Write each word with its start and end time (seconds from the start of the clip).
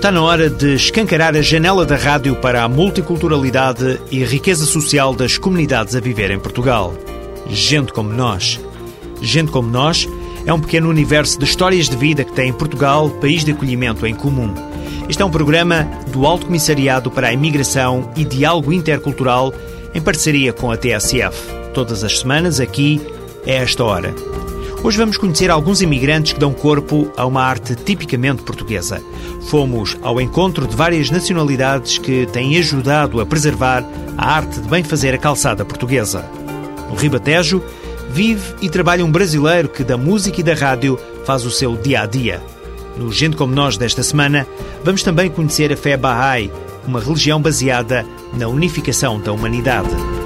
Está 0.00 0.10
na 0.10 0.22
hora 0.22 0.48
de 0.48 0.76
escancarar 0.76 1.36
a 1.36 1.42
janela 1.42 1.84
da 1.84 1.94
rádio 1.94 2.34
para 2.34 2.62
a 2.62 2.68
multiculturalidade 2.70 4.00
e 4.10 4.24
riqueza 4.24 4.64
social 4.64 5.14
das 5.14 5.36
comunidades 5.36 5.94
a 5.94 6.00
viver 6.00 6.30
em 6.30 6.38
Portugal. 6.38 6.94
Gente 7.50 7.92
como 7.92 8.10
nós. 8.10 8.58
Gente 9.20 9.50
como 9.52 9.68
nós 9.68 10.08
é 10.46 10.52
um 10.54 10.58
pequeno 10.58 10.88
universo 10.88 11.38
de 11.38 11.44
histórias 11.44 11.86
de 11.86 11.98
vida 11.98 12.24
que 12.24 12.32
tem 12.32 12.50
Portugal, 12.50 13.10
país 13.10 13.44
de 13.44 13.52
acolhimento 13.52 14.06
em 14.06 14.14
comum. 14.14 14.54
Este 15.06 15.20
é 15.20 15.24
um 15.24 15.30
programa 15.30 15.86
do 16.10 16.24
Alto 16.24 16.46
Comissariado 16.46 17.10
para 17.10 17.28
a 17.28 17.32
Imigração 17.34 18.10
e 18.16 18.24
Diálogo 18.24 18.72
Intercultural 18.72 19.52
em 19.94 20.00
parceria 20.00 20.50
com 20.50 20.72
a 20.72 20.78
TSF. 20.78 21.36
Todas 21.74 22.02
as 22.02 22.20
semanas, 22.20 22.58
aqui, 22.58 23.02
a 23.46 23.50
esta 23.50 23.84
hora. 23.84 24.14
Hoje 24.82 24.96
vamos 24.96 25.18
conhecer 25.18 25.50
alguns 25.50 25.82
imigrantes 25.82 26.32
que 26.32 26.40
dão 26.40 26.54
corpo 26.54 27.12
a 27.14 27.26
uma 27.26 27.42
arte 27.42 27.74
tipicamente 27.74 28.42
portuguesa. 28.42 29.02
Fomos 29.42 29.98
ao 30.00 30.18
encontro 30.18 30.66
de 30.66 30.74
várias 30.74 31.10
nacionalidades 31.10 31.98
que 31.98 32.24
têm 32.24 32.56
ajudado 32.56 33.20
a 33.20 33.26
preservar 33.26 33.84
a 34.16 34.36
arte 34.36 34.58
de 34.58 34.68
bem 34.68 34.82
fazer 34.82 35.14
a 35.14 35.18
calçada 35.18 35.66
portuguesa. 35.66 36.24
No 36.88 36.96
Ribatejo, 36.96 37.62
vive 38.08 38.54
e 38.62 38.70
trabalha 38.70 39.04
um 39.04 39.12
brasileiro 39.12 39.68
que 39.68 39.84
da 39.84 39.98
música 39.98 40.40
e 40.40 40.44
da 40.44 40.54
rádio 40.54 40.98
faz 41.26 41.44
o 41.44 41.50
seu 41.50 41.76
dia 41.76 42.00
a 42.00 42.06
dia. 42.06 42.42
No 42.96 43.12
Gente 43.12 43.36
Como 43.36 43.54
Nós 43.54 43.76
desta 43.76 44.02
semana, 44.02 44.46
vamos 44.82 45.02
também 45.02 45.28
conhecer 45.28 45.70
a 45.70 45.76
fé 45.76 45.94
Bahá'í, 45.94 46.50
uma 46.86 47.00
religião 47.00 47.40
baseada 47.40 48.06
na 48.32 48.48
unificação 48.48 49.20
da 49.20 49.30
humanidade. 49.30 50.19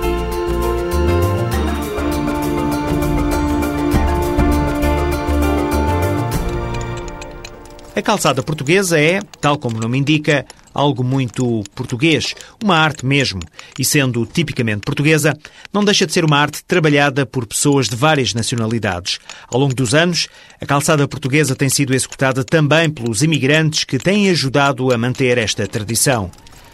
A 7.97 8.03
calçada 8.03 8.43
portuguesa 8.43 8.99
é, 8.99 9.21
tal 9.41 9.57
como 9.57 9.77
o 9.77 9.81
nome 9.81 9.97
indica, 9.97 10.45
algo 10.75 11.05
muito 11.05 11.63
português, 11.77 12.35
uma 12.61 12.77
arte 12.77 13.07
mesmo. 13.07 13.41
E 13.79 13.85
sendo 13.85 14.27
tipicamente 14.27 14.81
portuguesa, 14.81 15.39
não 15.73 15.85
deixa 15.85 16.05
de 16.05 16.13
ser 16.13 16.25
uma 16.25 16.39
arte 16.39 16.65
trabalhada 16.65 17.25
por 17.25 17.47
pessoas 17.47 17.89
de 17.89 17.95
várias 17.95 18.35
nacionalidades. 18.35 19.21
Ao 19.47 19.61
longo 19.61 19.77
dos 19.77 19.95
anos, 19.95 20.27
a 20.61 20.67
calçada 20.67 21.07
portuguesa 21.07 21.55
tem 21.55 21.69
sido 21.69 21.95
executada 21.95 22.43
também 22.43 22.91
pelos 22.91 23.23
imigrantes 23.23 23.85
que 23.85 23.97
têm 23.97 24.29
ajudado 24.29 24.93
a 24.93 24.99
manter 24.99 25.39
esta 25.39 25.65
tradição. 25.69 26.33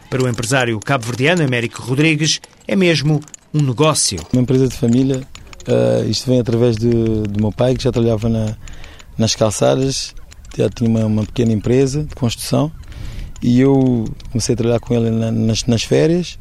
Para 0.08 0.24
o 0.24 0.28
empresário 0.28 0.80
cabo-verdiano 0.80 1.44
Américo 1.44 1.82
Rodrigues, 1.82 2.40
é 2.66 2.74
mesmo 2.74 3.20
um 3.52 3.60
negócio. 3.60 4.18
Uma 4.32 4.40
empresa 4.40 4.68
de 4.68 4.76
família, 4.76 5.20
uh, 5.68 6.08
isto 6.08 6.30
vem 6.30 6.40
através 6.40 6.78
do, 6.78 7.24
do 7.24 7.42
meu 7.42 7.52
pai, 7.52 7.74
que 7.74 7.84
já 7.84 7.92
trabalhava 7.92 8.26
na, 8.30 8.56
nas 9.18 9.36
calçadas 9.36 10.14
já 10.56 10.68
tinha 10.68 10.88
uma, 10.88 11.06
uma, 11.06 11.24
pequena 11.24 11.52
empresa 11.52 12.04
de 12.04 12.14
construção 12.14 12.70
e 13.42 13.60
eu 13.60 14.04
comecei 14.30 14.54
a 14.54 14.56
trabalhar 14.56 14.80
com 14.80 14.94
ele 14.94 15.10
na, 15.10 15.30
nas, 15.30 15.64
nas, 15.64 15.82
férias 15.82 16.38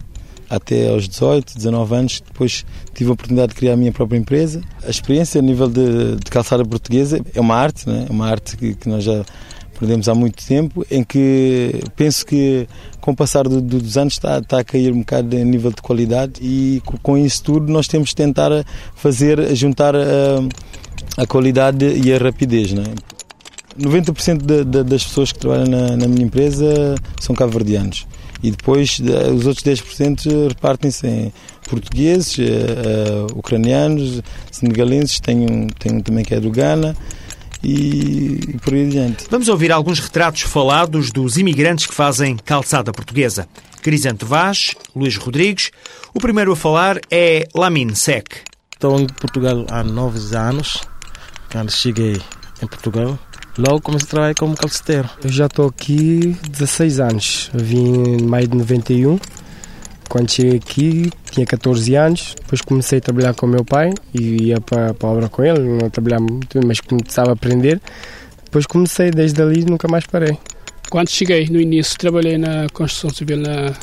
até 0.50 0.90
aos 0.90 1.08
18, 1.08 1.56
19 1.56 1.96
anos. 1.96 2.24
Depois 2.26 2.66
tive 2.94 3.10
a 3.10 3.14
oportunidade 3.14 3.50
de 3.50 3.56
criar 3.56 3.74
a 3.74 3.78
minha 3.78 3.92
própria 3.92 4.18
empresa. 4.18 4.62
A 4.84 4.90
experiência 4.90 5.40
a 5.40 5.42
nível 5.42 5.70
de, 5.70 6.16
de 6.16 6.32
calçada 6.32 6.66
portuguesa 6.66 7.22
é 7.34 7.40
uma 7.40 7.56
arte, 7.56 7.88
né? 7.88 8.08
é 8.10 8.12
uma 8.12 8.28
arte 8.28 8.58
que, 8.58 8.74
que, 8.74 8.90
nós 8.90 9.04
já 9.04 9.24
perdemos 9.80 10.10
há 10.10 10.16
muito 10.16 10.46
tempo, 10.46 10.86
em 10.92 11.04
que 11.04 11.82
penso 11.96 12.26
que 12.26 12.68
com 13.00 13.12
o 13.12 13.16
passar 13.16 13.48
do, 13.48 13.62
do, 13.62 13.80
dos 13.80 13.98
anos 13.98 14.14
está, 14.14 14.40
está, 14.40 14.60
a 14.60 14.64
cair 14.64 14.92
um 14.92 15.00
bocado 15.00 15.38
em 15.38 15.46
nível 15.46 15.72
de 15.72 15.82
qualidade 15.82 16.34
e 16.42 16.82
com, 16.86 16.98
com 16.98 17.18
isso 17.18 17.42
tudo 17.44 17.72
nós 17.72 17.88
temos 17.88 18.10
de 18.10 18.16
tentar 18.16 18.52
fazer, 18.94 19.56
juntar 19.56 19.96
a, 19.96 20.02
a 21.18 21.26
qualidade 21.26 21.86
e 21.86 22.14
a 22.14 22.18
rapidez. 22.18 22.74
Né? 22.74 22.84
90% 23.80 24.38
de, 24.38 24.64
de, 24.64 24.84
das 24.84 25.04
pessoas 25.04 25.32
que 25.32 25.40
trabalham 25.40 25.68
na, 25.68 25.98
na 25.98 26.08
minha 26.08 26.26
empresa 26.26 26.96
são 27.20 27.36
cabo-verdianos. 27.36 28.08
E 28.42 28.52
depois 28.52 29.00
os 29.36 29.46
outros 29.46 29.64
10% 29.66 30.48
repartem-se 30.48 31.06
em 31.08 31.34
portugueses, 31.70 32.38
uh, 32.38 32.42
uh, 33.34 33.38
ucranianos, 33.38 34.22
senegalenses, 34.52 35.20
tem 35.20 35.40
um, 35.42 35.68
tem 35.68 35.94
um 35.94 36.02
também 36.02 36.24
que 36.24 36.34
é 36.34 36.40
do 36.40 36.50
Ghana 36.50 36.96
e, 37.64 38.40
e 38.48 38.58
por 38.60 38.74
aí 38.74 38.88
adiante. 38.88 39.26
Vamos 39.30 39.48
ouvir 39.48 39.72
alguns 39.72 40.00
retratos 40.00 40.42
falados 40.42 41.12
dos 41.12 41.38
imigrantes 41.38 41.86
que 41.86 41.94
fazem 41.94 42.38
calçada 42.38 42.92
portuguesa. 42.92 43.48
Crisanto 43.82 44.26
Vaz, 44.26 44.76
Luís 44.96 45.16
Rodrigues. 45.16 45.72
O 46.14 46.20
primeiro 46.20 46.52
a 46.52 46.56
falar 46.56 47.00
é 47.12 47.48
Lamin 47.54 47.94
Sec. 47.94 48.28
Estou 48.74 49.00
em 49.00 49.08
Portugal 49.08 49.66
há 49.70 49.84
nove 49.84 50.36
anos. 50.36 50.82
Quando 51.52 51.72
cheguei 51.72 52.22
em 52.62 52.68
Portugal, 52.68 53.18
Logo 53.60 53.82
comecei 53.82 54.08
a 54.08 54.10
trabalhar 54.10 54.36
como 54.36 54.56
calceteiro. 54.56 55.10
Eu 55.22 55.30
já 55.30 55.48
estou 55.48 55.68
aqui 55.68 56.34
16 56.50 57.02
anos. 57.02 57.52
vim 57.54 58.18
em 58.18 58.22
maio 58.22 58.48
de 58.48 58.56
91. 58.56 59.20
Quando 60.08 60.32
cheguei 60.32 60.56
aqui, 60.56 61.12
tinha 61.30 61.46
14 61.46 61.94
anos. 61.94 62.36
Depois 62.42 62.62
comecei 62.62 63.00
a 63.00 63.02
trabalhar 63.02 63.34
com 63.34 63.46
o 63.46 63.50
meu 63.50 63.66
pai 63.66 63.94
e 64.14 64.46
ia 64.46 64.62
para, 64.62 64.94
para 64.94 65.10
a 65.10 65.12
obra 65.12 65.28
com 65.28 65.44
ele. 65.44 65.60
Não 65.60 65.90
trabalhava 65.90 66.24
muito, 66.24 66.66
mas 66.66 66.80
começava 66.80 67.32
a 67.32 67.34
aprender. 67.34 67.82
Depois 68.46 68.66
comecei, 68.66 69.12
desde 69.12 69.42
ali 69.42 69.66
nunca 69.66 69.90
mais 69.90 70.06
parei. 70.08 70.38
Quando 70.90 71.10
cheguei 71.10 71.50
no 71.50 71.60
início, 71.60 72.00
trabalhei 72.00 72.38
na 72.38 72.70
construção 72.70 73.10
civil, 73.10 73.40
na 73.40 73.74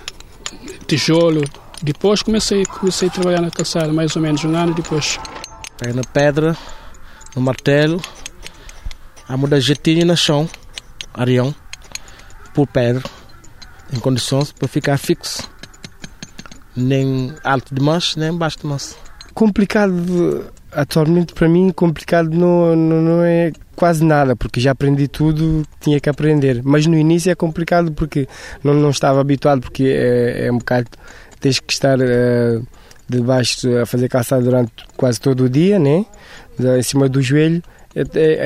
tijolo. 0.87 1.45
Depois 1.83 2.23
comecei, 2.23 2.65
comecei 2.65 3.09
a 3.09 3.11
trabalhar 3.11 3.43
na 3.43 3.51
calçada, 3.51 3.93
mais 3.93 4.17
ou 4.17 4.23
menos 4.23 4.43
um 4.43 4.57
ano 4.57 4.73
depois. 4.73 5.19
Aí 5.85 5.93
na 5.93 6.03
pedra, 6.03 6.57
no 7.35 7.43
martelo, 7.43 8.01
a 9.29 9.37
muda 9.37 9.61
jetinho 9.61 10.07
no 10.07 10.17
chão, 10.17 10.49
areão, 11.13 11.55
por 12.55 12.67
pedra, 12.67 13.03
em 13.93 13.99
condições 13.99 14.53
para 14.53 14.69
ficar 14.69 14.99
fixo. 14.99 15.49
Nem 16.77 17.35
alto 17.43 17.75
demais, 17.75 18.17
nem 18.17 18.33
baixo 18.33 18.59
demais. 18.61 18.97
Complicado, 19.35 20.53
atualmente 20.73 21.35
para 21.35 21.49
mim, 21.49 21.71
complicado 21.71 22.31
não, 22.31 22.77
não, 22.77 23.03
não 23.03 23.23
é 23.23 23.53
quase 23.75 24.05
nada, 24.05 24.37
porque 24.37 24.61
já 24.61 24.71
aprendi 24.73 25.09
tudo 25.09 25.63
que 25.73 25.85
tinha 25.85 26.01
que 26.01 26.09
aprender. 26.09 26.63
Mas 26.63 26.87
no 26.87 26.97
início 26.97 27.31
é 27.31 27.35
complicado 27.35 27.93
porque 27.93 28.29
não, 28.63 28.75
não 28.75 28.91
estava 28.91 29.21
habituado, 29.21 29.61
porque 29.61 29.85
é, 29.85 30.47
é 30.47 30.53
um 30.53 30.59
bocado. 30.59 30.89
Tens 31.41 31.61
que 31.61 31.73
estar 31.73 31.99
uh, 31.99 32.67
debaixo 33.09 33.77
a 33.77 33.87
fazer 33.87 34.09
calçado 34.09 34.45
durante 34.45 34.73
quase 34.97 35.21
todo 35.21 35.45
o 35.45 35.49
dia, 35.49 35.79
né? 35.79 36.07
em 36.59 36.83
cima 36.83 37.09
do 37.09 37.21
joelho 37.21 37.63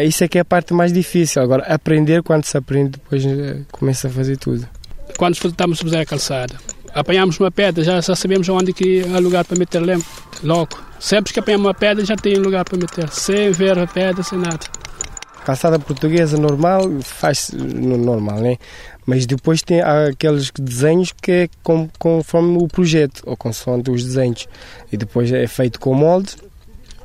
isso 0.06 0.22
é 0.22 0.28
que 0.28 0.38
é 0.38 0.42
a 0.42 0.44
parte 0.44 0.72
mais 0.72 0.92
difícil. 0.92 1.42
Agora, 1.42 1.64
aprender, 1.64 2.22
quando 2.22 2.44
se 2.44 2.56
aprende, 2.56 2.90
depois 2.90 3.24
eh, 3.26 3.58
começa 3.72 4.06
a 4.06 4.10
fazer 4.10 4.36
tudo. 4.36 4.66
Quando 5.18 5.34
estamos 5.34 5.80
a 5.80 5.82
fazer 5.82 5.98
a 5.98 6.06
calçada, 6.06 6.54
apanhamos 6.94 7.38
uma 7.40 7.50
pedra, 7.50 7.82
já, 7.82 8.00
já 8.00 8.14
sabemos 8.14 8.48
onde 8.48 8.72
que 8.72 9.04
há 9.12 9.18
lugar 9.18 9.44
para 9.44 9.58
meter 9.58 9.82
logo. 10.44 10.78
Sempre 11.00 11.32
que 11.32 11.40
apanhamos 11.40 11.66
uma 11.66 11.74
pedra, 11.74 12.04
já 12.04 12.14
tem 12.14 12.34
lugar 12.34 12.64
para 12.64 12.78
meter, 12.78 13.08
sem 13.08 13.50
ver 13.50 13.76
a 13.76 13.86
pedra, 13.86 14.22
sem 14.22 14.38
nada. 14.38 14.60
Calçada 15.44 15.78
portuguesa 15.78 16.36
normal, 16.36 16.82
faz 17.00 17.50
normal, 17.52 18.40
né? 18.40 18.56
Mas 19.06 19.26
depois 19.26 19.62
tem 19.62 19.80
aqueles 19.80 20.52
desenhos 20.56 21.12
que 21.12 21.32
é 21.32 21.48
conforme 21.98 22.58
o 22.58 22.68
projeto, 22.68 23.22
ou 23.26 23.36
consoante 23.36 23.90
os 23.90 24.04
desenhos. 24.04 24.46
E 24.92 24.96
depois 24.96 25.32
é 25.32 25.46
feito 25.46 25.80
com 25.80 25.94
molde, 25.94 26.36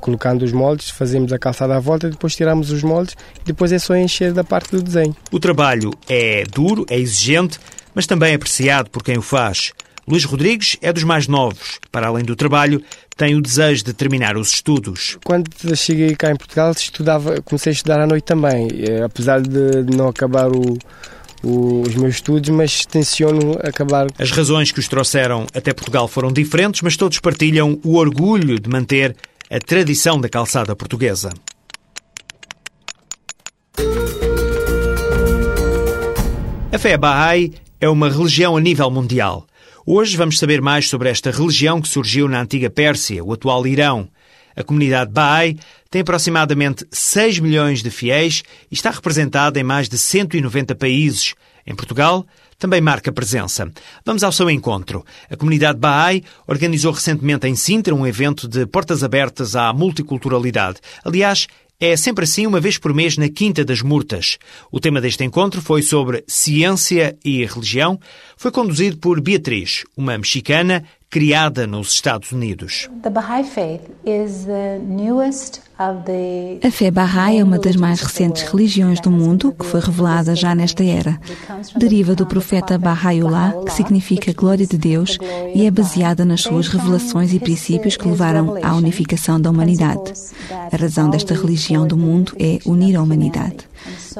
colocando 0.05 0.43
os 0.43 0.51
moldes, 0.51 0.91
fazemos 0.91 1.33
a 1.33 1.39
calçada 1.39 1.75
à 1.75 1.79
volta, 1.79 2.11
depois 2.11 2.35
tiramos 2.35 2.69
os 2.69 2.83
moldes 2.83 3.15
e 3.41 3.45
depois 3.45 3.71
é 3.71 3.79
só 3.79 3.95
encher 3.95 4.31
da 4.33 4.43
parte 4.43 4.69
do 4.69 4.83
desenho. 4.83 5.15
O 5.31 5.39
trabalho 5.39 5.91
é 6.07 6.43
duro, 6.43 6.85
é 6.87 6.99
exigente, 6.99 7.59
mas 7.95 8.05
também 8.05 8.35
apreciado 8.35 8.87
por 8.91 9.03
quem 9.03 9.17
o 9.17 9.21
faz. 9.23 9.73
Luís 10.07 10.23
Rodrigues 10.23 10.77
é 10.83 10.93
dos 10.93 11.03
mais 11.03 11.27
novos. 11.27 11.79
Para 11.91 12.05
além 12.05 12.23
do 12.23 12.35
trabalho, 12.35 12.83
tem 13.17 13.33
o 13.33 13.41
desejo 13.41 13.83
de 13.83 13.93
terminar 13.93 14.37
os 14.37 14.51
estudos. 14.51 15.17
Quando 15.25 15.49
cheguei 15.75 16.15
cá 16.15 16.29
em 16.29 16.35
Portugal, 16.35 16.71
estudava, 16.71 17.41
comecei 17.41 17.71
a 17.71 17.73
estudar 17.73 17.99
à 17.99 18.05
noite 18.05 18.25
também, 18.25 18.67
eh, 18.87 19.01
apesar 19.03 19.41
de 19.41 19.83
não 19.95 20.09
acabar 20.09 20.51
o, 20.51 20.77
os 21.43 21.95
meus 21.95 22.15
estudos, 22.15 22.51
mas 22.51 22.85
tenciono 22.85 23.57
acabar. 23.63 24.05
As 24.19 24.29
razões 24.29 24.71
que 24.71 24.79
os 24.79 24.87
trouxeram 24.87 25.47
até 25.51 25.73
Portugal 25.73 26.07
foram 26.07 26.31
diferentes, 26.31 26.83
mas 26.83 26.95
todos 26.95 27.19
partilham 27.19 27.79
o 27.83 27.95
orgulho 27.95 28.59
de 28.59 28.69
manter 28.69 29.15
a 29.49 29.59
tradição 29.59 30.19
da 30.19 30.27
calçada 30.27 30.75
portuguesa. 30.75 31.29
A 36.71 36.79
fé 36.79 36.97
Bahá'í 36.97 37.53
é 37.79 37.87
uma 37.87 38.09
religião 38.09 38.57
a 38.57 38.59
nível 38.61 38.89
mundial. 38.89 39.45
Hoje 39.85 40.17
vamos 40.17 40.39
saber 40.39 40.61
mais 40.61 40.89
sobre 40.89 41.09
esta 41.09 41.29
religião 41.29 41.79
que 41.79 41.87
surgiu 41.87 42.27
na 42.27 42.41
antiga 42.41 42.71
Pérsia, 42.71 43.23
o 43.23 43.33
atual 43.33 43.67
Irão. 43.67 44.09
A 44.55 44.63
comunidade 44.63 45.11
Bahá'í 45.11 45.59
tem 45.91 46.01
aproximadamente 46.01 46.83
6 46.89 47.39
milhões 47.39 47.83
de 47.83 47.91
fiéis 47.91 48.43
e 48.71 48.73
está 48.73 48.89
representada 48.89 49.59
em 49.59 49.63
mais 49.63 49.87
de 49.87 49.97
190 49.97 50.73
países. 50.73 51.35
Em 51.67 51.75
Portugal, 51.75 52.25
também 52.57 52.81
marca 52.81 53.11
presença. 53.11 53.71
Vamos 54.05 54.23
ao 54.23 54.31
seu 54.31 54.49
encontro. 54.49 55.05
A 55.29 55.35
comunidade 55.35 55.79
Bahá'í 55.79 56.23
organizou 56.47 56.91
recentemente 56.91 57.47
em 57.47 57.55
Sintra 57.55 57.93
um 57.93 58.07
evento 58.07 58.47
de 58.47 58.65
portas 58.65 59.03
abertas 59.03 59.55
à 59.55 59.71
multiculturalidade. 59.73 60.79
Aliás, 61.03 61.47
é 61.77 61.97
sempre 61.97 62.23
assim, 62.23 62.47
uma 62.47 62.61
vez 62.61 62.77
por 62.77 62.93
mês, 62.93 63.17
na 63.17 63.27
Quinta 63.27 63.65
das 63.65 63.81
Murtas. 63.81 64.37
O 64.71 64.79
tema 64.79 65.01
deste 65.01 65.25
encontro 65.25 65.61
foi 65.61 65.81
sobre 65.81 66.23
ciência 66.25 67.17
e 67.23 67.45
religião. 67.45 67.99
Foi 68.37 68.49
conduzido 68.49 68.97
por 68.97 69.19
Beatriz, 69.19 69.83
uma 69.97 70.17
mexicana 70.17 70.85
criada 71.15 71.65
nos 71.65 71.93
Estados 71.93 72.33
Unidos. 72.33 72.89
A 76.61 76.71
fé 76.71 76.91
Bahá'í 76.91 77.39
é 77.39 77.43
uma 77.43 77.57
das 77.57 77.77
mais 77.77 78.01
recentes 78.01 78.43
religiões 78.43 78.99
do 78.99 79.09
mundo, 79.09 79.55
que 79.57 79.65
foi 79.65 79.79
revelada 79.79 80.35
já 80.35 80.53
nesta 80.53 80.83
era. 80.83 81.17
Deriva 81.77 82.15
do 82.15 82.25
profeta 82.25 82.77
Baha'u'llah, 82.77 83.63
que 83.65 83.71
significa 83.71 84.33
glória 84.33 84.67
de 84.67 84.77
Deus, 84.77 85.17
e 85.53 85.65
é 85.65 85.71
baseada 85.71 86.25
nas 86.25 86.41
suas 86.41 86.67
revelações 86.67 87.33
e 87.33 87.39
princípios 87.39 87.95
que 87.95 88.09
levaram 88.09 88.57
à 88.61 88.75
unificação 88.75 89.39
da 89.39 89.49
humanidade. 89.49 90.11
A 90.69 90.75
razão 90.75 91.09
desta 91.09 91.33
religião 91.33 91.87
do 91.87 91.95
mundo 91.95 92.35
é 92.37 92.59
unir 92.65 92.97
a 92.97 93.01
humanidade. 93.01 93.59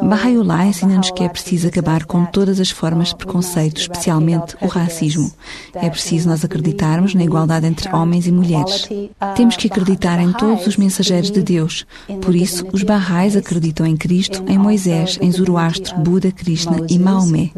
Baha'u'llah 0.02 0.66
ensina-nos 0.68 1.12
que 1.12 1.24
é 1.24 1.30
preciso 1.30 1.68
acabar 1.68 2.06
com 2.06 2.26
todas 2.26 2.60
as 2.60 2.70
formas 2.70 3.10
de 3.10 3.16
preconceito, 3.16 3.80
especialmente 3.80 4.56
o 4.62 4.68
racismo. 4.68 5.32
É 5.74 5.90
preciso 5.90 6.30
nós 6.30 6.44
acreditarmos 6.44 7.14
na 7.14 7.24
igualdade 7.24 7.66
entre 7.66 7.94
homens 7.94 8.28
e 8.28 8.32
mulheres. 8.32 8.88
Temos 9.36 9.56
que 9.56 9.68
acreditar 9.68 10.20
em 10.20 10.32
todos 10.34 10.68
os 10.68 10.78
mensageiros 10.78 11.32
de 11.32 11.42
Deus. 11.42 11.86
Por 12.22 12.36
isso, 12.36 12.66
os 12.72 12.84
Baha'is 12.84 13.36
acreditam 13.36 13.86
em 13.86 13.96
Cristo, 13.96 14.44
em 14.48 14.58
Moisés, 14.58 15.18
em 15.22 15.32
Zoroastro, 15.32 15.98
Buda, 16.00 16.32
Krishna 16.32 16.78
e 16.90 17.00
Maomé. 17.00 17.52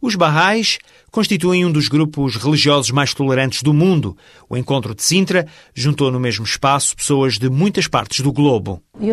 Os 0.00 0.14
Baha'is 0.14 0.78
constituem 1.14 1.64
um 1.64 1.70
dos 1.70 1.86
grupos 1.88 2.34
religiosos 2.34 2.90
mais 2.90 3.14
tolerantes 3.14 3.62
do 3.62 3.72
mundo. 3.72 4.16
O 4.50 4.56
encontro 4.56 4.94
de 4.96 5.02
Sintra 5.04 5.46
juntou 5.72 6.10
no 6.10 6.18
mesmo 6.18 6.44
espaço 6.44 6.96
pessoas 6.96 7.38
de 7.38 7.48
muitas 7.48 7.86
partes 7.86 8.20
do 8.20 8.32
globo. 8.32 8.82
Uh, 8.96 9.08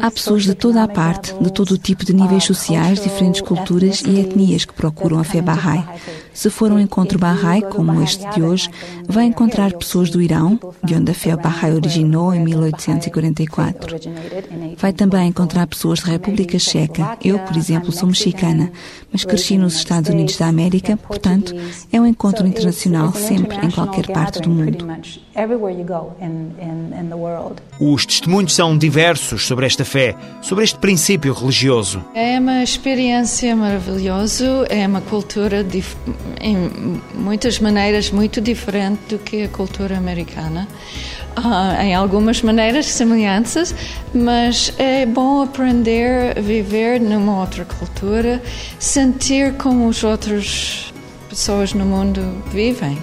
Há 0.00 0.10
pessoas 0.10 0.44
de 0.44 0.54
toda 0.54 0.82
a 0.82 0.88
parte, 0.88 1.34
de 1.34 1.52
todo 1.52 1.72
o 1.72 1.78
tipo 1.78 2.04
de 2.04 2.12
níveis 2.12 2.44
uh, 2.44 2.46
sociais, 2.54 3.00
diferentes 3.00 3.40
culturas 3.40 4.00
e 4.02 4.20
etnias 4.20 4.64
que 4.64 4.74
procuram 4.74 5.18
a 5.18 5.24
fé 5.24 5.42
Bahá'í. 5.42 5.84
Se 6.32 6.50
for 6.50 6.70
um 6.70 6.78
encontro 6.78 7.18
Bahá'í, 7.18 7.62
como 7.62 8.00
este 8.02 8.28
de 8.30 8.42
hoje, 8.42 8.68
vai 9.08 9.24
encontrar 9.24 9.72
pessoas 9.72 10.08
do 10.10 10.22
Irão, 10.22 10.58
de 10.84 10.94
onde 10.94 11.10
a 11.10 11.14
fé 11.14 11.36
Bahá'í 11.36 11.74
originou 11.74 12.32
em 12.32 12.40
1844. 12.44 13.96
Vai 14.76 14.92
também 14.92 15.28
encontrar 15.28 15.66
pessoas 15.66 16.00
da 16.00 16.12
República 16.12 16.58
Checa. 16.58 17.18
Eu, 17.24 17.40
por 17.40 17.56
exemplo, 17.58 17.92
sou 17.92 18.08
mexicana, 18.08 18.70
mas 19.12 19.24
cresci 19.24 19.58
nos 19.58 19.76
Estados 19.76 20.10
Unidos 20.10 20.36
da 20.36 20.46
América, 20.46 20.96
portanto, 20.96 21.54
é 21.92 22.00
um 22.00 22.06
encontro 22.06 22.46
internacional 22.46 23.12
sempre 23.12 23.56
em 23.64 23.70
qualquer 23.70 24.06
parte 24.06 24.40
do 24.40 24.50
mundo. 24.50 24.86
Os 27.80 28.06
testemunhos 28.06 28.54
são 28.54 28.76
diversos 28.76 29.46
sobre 29.46 29.66
esta 29.66 29.84
fé, 29.84 30.16
sobre 30.42 30.64
este 30.64 30.78
princípio 30.78 31.32
religioso. 31.32 32.04
É 32.14 32.38
uma 32.38 32.62
experiência 32.62 33.54
maravilhosa, 33.54 34.66
é 34.68 34.86
uma 34.86 35.00
cultura 35.00 35.64
em 36.40 36.56
muitas 37.14 37.58
maneiras 37.58 38.10
muito 38.10 38.40
diferente 38.40 39.00
do 39.08 39.18
que 39.18 39.42
a 39.42 39.48
cultura 39.48 39.96
americana. 39.96 40.68
Uh, 41.38 41.80
em 41.80 41.94
algumas 41.94 42.42
maneiras 42.42 42.86
semelhanças, 42.86 43.72
mas 44.12 44.74
é 44.76 45.06
bom 45.06 45.40
aprender 45.40 46.36
a 46.36 46.40
viver 46.40 47.00
numa 47.00 47.38
outra 47.38 47.64
cultura, 47.64 48.42
sentir 48.76 49.54
como 49.54 49.88
as 49.88 50.02
outras 50.02 50.92
pessoas 51.28 51.72
no 51.74 51.84
mundo 51.84 52.20
vivem 52.50 52.98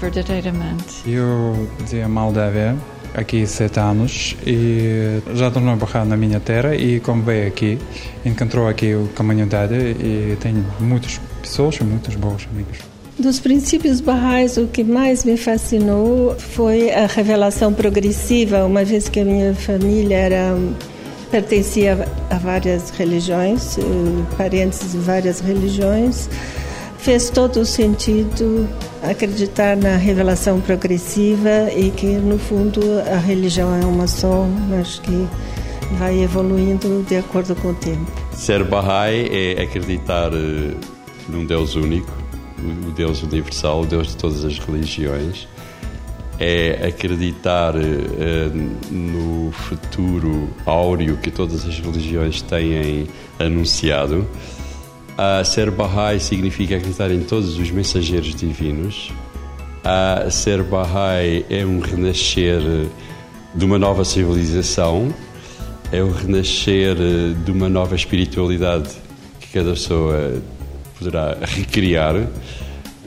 verdadeiramente. 0.00 1.02
Eu 1.06 1.68
dizia 1.78 2.08
Maldávia 2.08 2.76
aqui 3.14 3.46
sete 3.46 3.78
anos 3.78 4.36
e 4.44 5.22
já 5.34 5.48
tornou 5.48 5.76
barrar 5.76 6.04
na 6.04 6.16
minha 6.16 6.40
terra 6.40 6.74
e 6.74 6.98
como 6.98 7.22
veio 7.22 7.46
aqui, 7.46 7.78
encontrou 8.24 8.66
aqui 8.66 8.92
a 8.92 9.16
comunidade 9.16 9.74
e 9.74 10.36
tenho 10.40 10.64
muitas 10.80 11.20
pessoas, 11.40 11.78
muitos 11.78 12.16
bons 12.16 12.48
amigos. 12.52 12.95
Dos 13.18 13.40
princípios 13.40 14.00
barrais, 14.00 14.56
o 14.56 14.66
que 14.66 14.84
mais 14.84 15.24
me 15.24 15.36
fascinou 15.36 16.36
foi 16.38 16.90
a 16.90 17.06
revelação 17.06 17.72
progressiva, 17.72 18.64
uma 18.64 18.84
vez 18.84 19.08
que 19.08 19.20
a 19.20 19.24
minha 19.24 19.54
família 19.54 20.16
era 20.16 20.58
pertencia 21.30 22.06
a 22.30 22.38
várias 22.38 22.90
religiões, 22.90 23.78
eh, 23.78 23.82
parentes 24.36 24.92
de 24.92 24.98
várias 24.98 25.40
religiões 25.40 26.28
fez 27.06 27.30
todo 27.30 27.60
o 27.60 27.64
sentido 27.64 28.68
acreditar 29.00 29.76
na 29.76 29.96
revelação 29.96 30.60
progressiva 30.60 31.70
e 31.72 31.92
que, 31.92 32.06
no 32.06 32.36
fundo, 32.36 32.80
a 33.12 33.16
religião 33.16 33.72
é 33.80 33.86
uma 33.86 34.08
só, 34.08 34.44
mas 34.68 34.98
que 34.98 35.28
vai 36.00 36.20
evoluindo 36.20 37.04
de 37.08 37.16
acordo 37.16 37.54
com 37.54 37.68
o 37.68 37.74
tempo. 37.74 38.10
Ser 38.32 38.64
Bahá'í 38.64 39.28
é 39.30 39.62
acreditar 39.62 40.32
eh, 40.34 40.74
num 41.28 41.46
Deus 41.46 41.76
único, 41.76 42.10
o 42.58 42.90
Deus 42.92 43.22
universal, 43.22 43.82
o 43.82 43.86
Deus 43.86 44.08
de 44.08 44.16
todas 44.16 44.44
as 44.44 44.58
religiões. 44.58 45.48
É 46.38 46.86
acreditar 46.86 47.74
uh, 47.74 48.90
no 48.90 49.50
futuro 49.52 50.50
áureo 50.66 51.16
que 51.16 51.30
todas 51.30 51.64
as 51.64 51.78
religiões 51.78 52.42
têm 52.42 53.08
anunciado 53.38 54.26
Uh, 55.16 55.42
ser 55.42 55.70
Bahá'í 55.70 56.20
significa 56.20 56.76
acreditar 56.76 57.10
em 57.10 57.20
todos 57.20 57.58
os 57.58 57.70
mensageiros 57.70 58.34
divinos. 58.34 59.10
Uh, 59.80 60.30
ser 60.30 60.62
Bahá'í 60.62 61.46
é 61.48 61.64
um 61.64 61.80
renascer 61.80 62.60
de 63.54 63.64
uma 63.64 63.78
nova 63.78 64.04
civilização, 64.04 65.08
é 65.90 66.02
o 66.02 66.12
renascer 66.12 66.94
de 67.46 67.50
uma 67.50 67.66
nova 67.66 67.94
espiritualidade 67.94 68.90
que 69.40 69.54
cada 69.54 69.70
pessoa 69.70 70.34
poderá 70.98 71.36
recriar. 71.42 72.26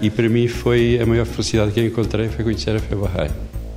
E 0.01 0.09
para 0.09 0.29
mim 0.29 0.47
foi 0.47 0.99
a 1.01 1.05
maior 1.05 1.25
felicidade 1.25 1.71
que 1.71 1.81
encontrei 1.81 2.29
foi 2.29 2.43
conhecer 2.43 2.75
a 2.75 2.79
fé 2.79 2.95
Bahá'í. 2.95 3.29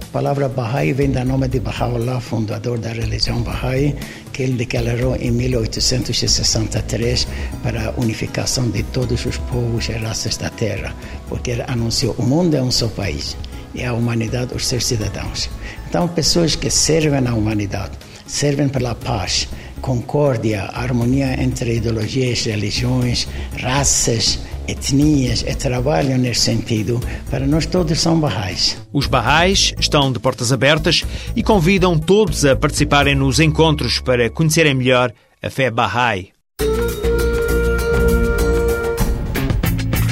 A 0.03 0.13
palavra 0.13 0.49
Bahá'í 0.49 0.93
vem 0.93 1.11
do 1.11 1.25
nome 1.25 1.49
de 1.49 1.59
Baha'u'llah, 1.59 2.21
fundador 2.21 2.79
da 2.79 2.93
religião 2.93 3.43
Bahá'í, 3.43 3.97
que 4.33 4.43
ele 4.43 4.53
declarou 4.53 5.17
em 5.17 5.31
1863 5.33 7.27
para 7.63 7.89
a 7.89 8.01
unificação 8.01 8.71
de 8.71 8.83
todos 8.85 9.25
os 9.25 9.39
povos 9.39 9.89
e 9.89 9.93
raças 9.93 10.37
da 10.37 10.51
Terra, 10.51 10.95
porque 11.29 11.53
ele 11.53 11.65
anunciou 11.67 12.15
o 12.19 12.23
mundo 12.23 12.55
é 12.55 12.63
um 12.63 12.71
só 12.71 12.89
país 12.89 13.37
e 13.75 13.83
a 13.85 13.93
humanidade 13.95 14.55
os 14.55 14.67
seus 14.67 14.85
cidadãos. 14.87 15.49
Então, 15.89 16.07
pessoas 16.07 16.55
que 16.55 16.71
servem 16.71 17.27
à 17.27 17.35
humanidade, 17.35 17.93
servem 18.27 18.69
pela 18.69 18.95
paz, 18.95 19.49
concórdia, 19.83 20.71
harmonia 20.73 21.39
entre 21.43 21.77
ideologias, 21.77 22.47
religiões, 22.47 23.29
raças, 23.61 24.39
etnias 24.67 25.43
e 25.43 25.55
trabalham 25.55 26.17
nesse 26.17 26.41
sentido. 26.41 26.99
Para 27.29 27.47
nós 27.47 27.67
todos 27.67 28.01
são 28.01 28.19
barrais. 28.19 28.81
Os 28.93 29.07
barrais 29.07 29.75
estão 29.79 30.11
de 30.11 30.19
portas 30.19 30.51
abertas 30.53 31.05
e 31.37 31.43
convidam 31.43 31.99
todos 31.99 32.47
a 32.47 32.57
participarem 32.57 33.15
nos 33.15 33.39
encontros 33.41 34.01
para 34.01 34.31
conhecerem 34.31 34.73
melhor 34.75 35.13
a 35.43 35.51
fé 35.51 35.71
Bahá'í. 35.71 36.31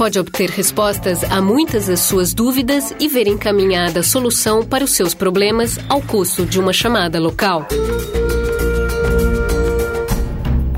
pode 0.00 0.18
obter 0.18 0.48
respostas 0.48 1.22
a 1.24 1.42
muitas 1.42 1.88
das 1.88 2.00
suas 2.00 2.32
dúvidas 2.32 2.94
e 2.98 3.06
ver 3.06 3.26
encaminhada 3.26 4.00
a 4.00 4.02
solução 4.02 4.64
para 4.64 4.82
os 4.82 4.92
seus 4.92 5.12
problemas 5.12 5.78
ao 5.90 6.00
custo 6.00 6.46
de 6.46 6.58
uma 6.58 6.72
chamada 6.72 7.20
local. 7.20 7.68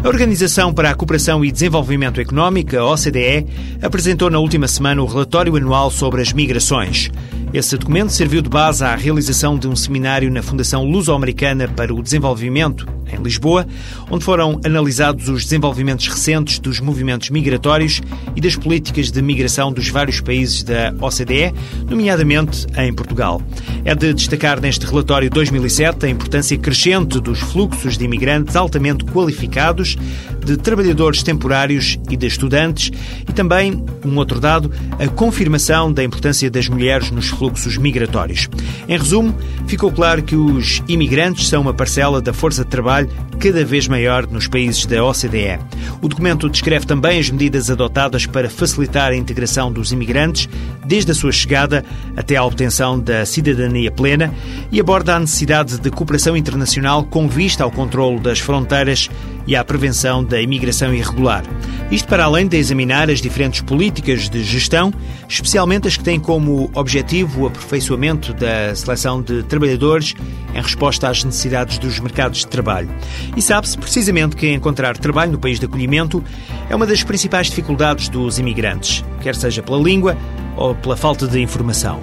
A 0.02 0.08
Organização 0.08 0.74
para 0.74 0.90
a 0.90 0.94
Cooperação 0.96 1.44
e 1.44 1.52
Desenvolvimento 1.52 2.20
Económico, 2.20 2.76
a 2.76 2.84
OCDE, 2.84 3.46
apresentou 3.80 4.28
na 4.28 4.40
última 4.40 4.66
semana 4.66 5.00
o 5.00 5.06
relatório 5.06 5.54
anual 5.54 5.88
sobre 5.92 6.20
as 6.20 6.32
migrações. 6.32 7.08
Esse 7.52 7.76
documento 7.76 8.10
serviu 8.10 8.40
de 8.40 8.48
base 8.48 8.82
à 8.82 8.96
realização 8.96 9.58
de 9.58 9.68
um 9.68 9.76
seminário 9.76 10.30
na 10.30 10.42
Fundação 10.42 10.86
Luso-Americana 10.86 11.68
para 11.68 11.92
o 11.92 12.02
Desenvolvimento, 12.02 12.88
em 13.12 13.22
Lisboa, 13.22 13.66
onde 14.10 14.24
foram 14.24 14.58
analisados 14.64 15.28
os 15.28 15.44
desenvolvimentos 15.44 16.08
recentes 16.08 16.58
dos 16.58 16.80
movimentos 16.80 17.28
migratórios 17.28 18.00
e 18.34 18.40
das 18.40 18.56
políticas 18.56 19.10
de 19.10 19.20
migração 19.20 19.70
dos 19.70 19.90
vários 19.90 20.18
países 20.18 20.62
da 20.62 20.94
OCDE, 20.98 21.52
nomeadamente 21.90 22.66
em 22.74 22.90
Portugal. 22.90 23.42
É 23.84 23.94
de 23.94 24.14
destacar 24.14 24.58
neste 24.58 24.86
relatório 24.86 25.28
2007 25.28 26.06
a 26.06 26.08
importância 26.08 26.56
crescente 26.56 27.20
dos 27.20 27.40
fluxos 27.40 27.98
de 27.98 28.06
imigrantes 28.06 28.56
altamente 28.56 29.04
qualificados, 29.04 29.98
de 30.42 30.56
trabalhadores 30.56 31.22
temporários 31.22 31.98
e 32.08 32.16
de 32.16 32.26
estudantes, 32.26 32.90
e 33.28 33.32
também, 33.34 33.84
um 34.06 34.16
outro 34.16 34.40
dado, 34.40 34.72
a 34.98 35.06
confirmação 35.06 35.92
da 35.92 36.02
importância 36.02 36.50
das 36.50 36.66
mulheres 36.66 37.10
nos 37.10 37.28
fluxos 37.28 37.41
migratórios. 37.78 38.48
Em 38.88 38.98
resumo, 38.98 39.34
ficou 39.66 39.90
claro 39.90 40.22
que 40.22 40.36
os 40.36 40.82
imigrantes 40.88 41.48
são 41.48 41.62
uma 41.62 41.74
parcela 41.74 42.20
da 42.20 42.32
força 42.32 42.64
de 42.64 42.70
trabalho 42.70 43.08
cada 43.38 43.64
vez 43.64 43.88
maior 43.88 44.26
nos 44.26 44.46
países 44.46 44.86
da 44.86 45.04
OCDE. 45.04 45.58
O 46.00 46.08
documento 46.08 46.48
descreve 46.48 46.86
também 46.86 47.18
as 47.18 47.30
medidas 47.30 47.70
adotadas 47.70 48.26
para 48.26 48.48
facilitar 48.48 49.10
a 49.10 49.16
integração 49.16 49.72
dos 49.72 49.92
imigrantes, 49.92 50.48
desde 50.84 51.10
a 51.10 51.14
sua 51.14 51.32
chegada 51.32 51.84
até 52.16 52.36
à 52.36 52.44
obtenção 52.44 53.00
da 53.00 53.26
cidadania 53.26 53.90
plena, 53.90 54.32
e 54.70 54.78
aborda 54.78 55.16
a 55.16 55.20
necessidade 55.20 55.78
de 55.78 55.90
cooperação 55.90 56.36
internacional 56.36 57.04
com 57.04 57.28
vista 57.28 57.64
ao 57.64 57.70
controlo 57.70 58.20
das 58.20 58.38
fronteiras 58.38 59.10
e 59.46 59.56
à 59.56 59.64
prevenção 59.64 60.22
da 60.24 60.40
imigração 60.40 60.94
irregular. 60.94 61.44
Isto 61.90 62.08
para 62.08 62.24
além 62.24 62.46
de 62.46 62.56
examinar 62.56 63.10
as 63.10 63.20
diferentes 63.20 63.60
políticas 63.60 64.28
de 64.28 64.42
gestão, 64.42 64.92
especialmente 65.28 65.86
as 65.86 65.96
que 65.96 66.04
têm 66.04 66.18
como 66.18 66.70
objetivo 66.74 67.42
o 67.42 67.46
aperfeiçoamento 67.46 68.32
da 68.32 68.74
seleção 68.74 69.20
de 69.20 69.42
trabalhadores 69.42 70.14
em 70.54 70.60
resposta 70.60 71.08
às 71.08 71.22
necessidades 71.24 71.78
dos 71.78 71.98
mercados 72.00 72.40
de 72.40 72.46
trabalho. 72.46 72.88
E 73.36 73.42
sabe-se 73.42 73.76
precisamente 73.76 74.36
que 74.36 74.50
encontrar 74.52 74.96
trabalho 74.96 75.32
no 75.32 75.38
país 75.38 75.58
de 75.58 75.66
acolhimento 75.66 76.22
é 76.70 76.74
uma 76.74 76.86
das 76.86 77.02
principais 77.02 77.48
dificuldades 77.48 78.08
dos 78.08 78.38
imigrantes, 78.38 79.04
quer 79.20 79.34
seja 79.34 79.62
pela 79.62 79.78
língua 79.78 80.16
ou 80.56 80.74
pela 80.74 80.96
falta 80.96 81.26
de 81.26 81.40
informação. 81.40 82.00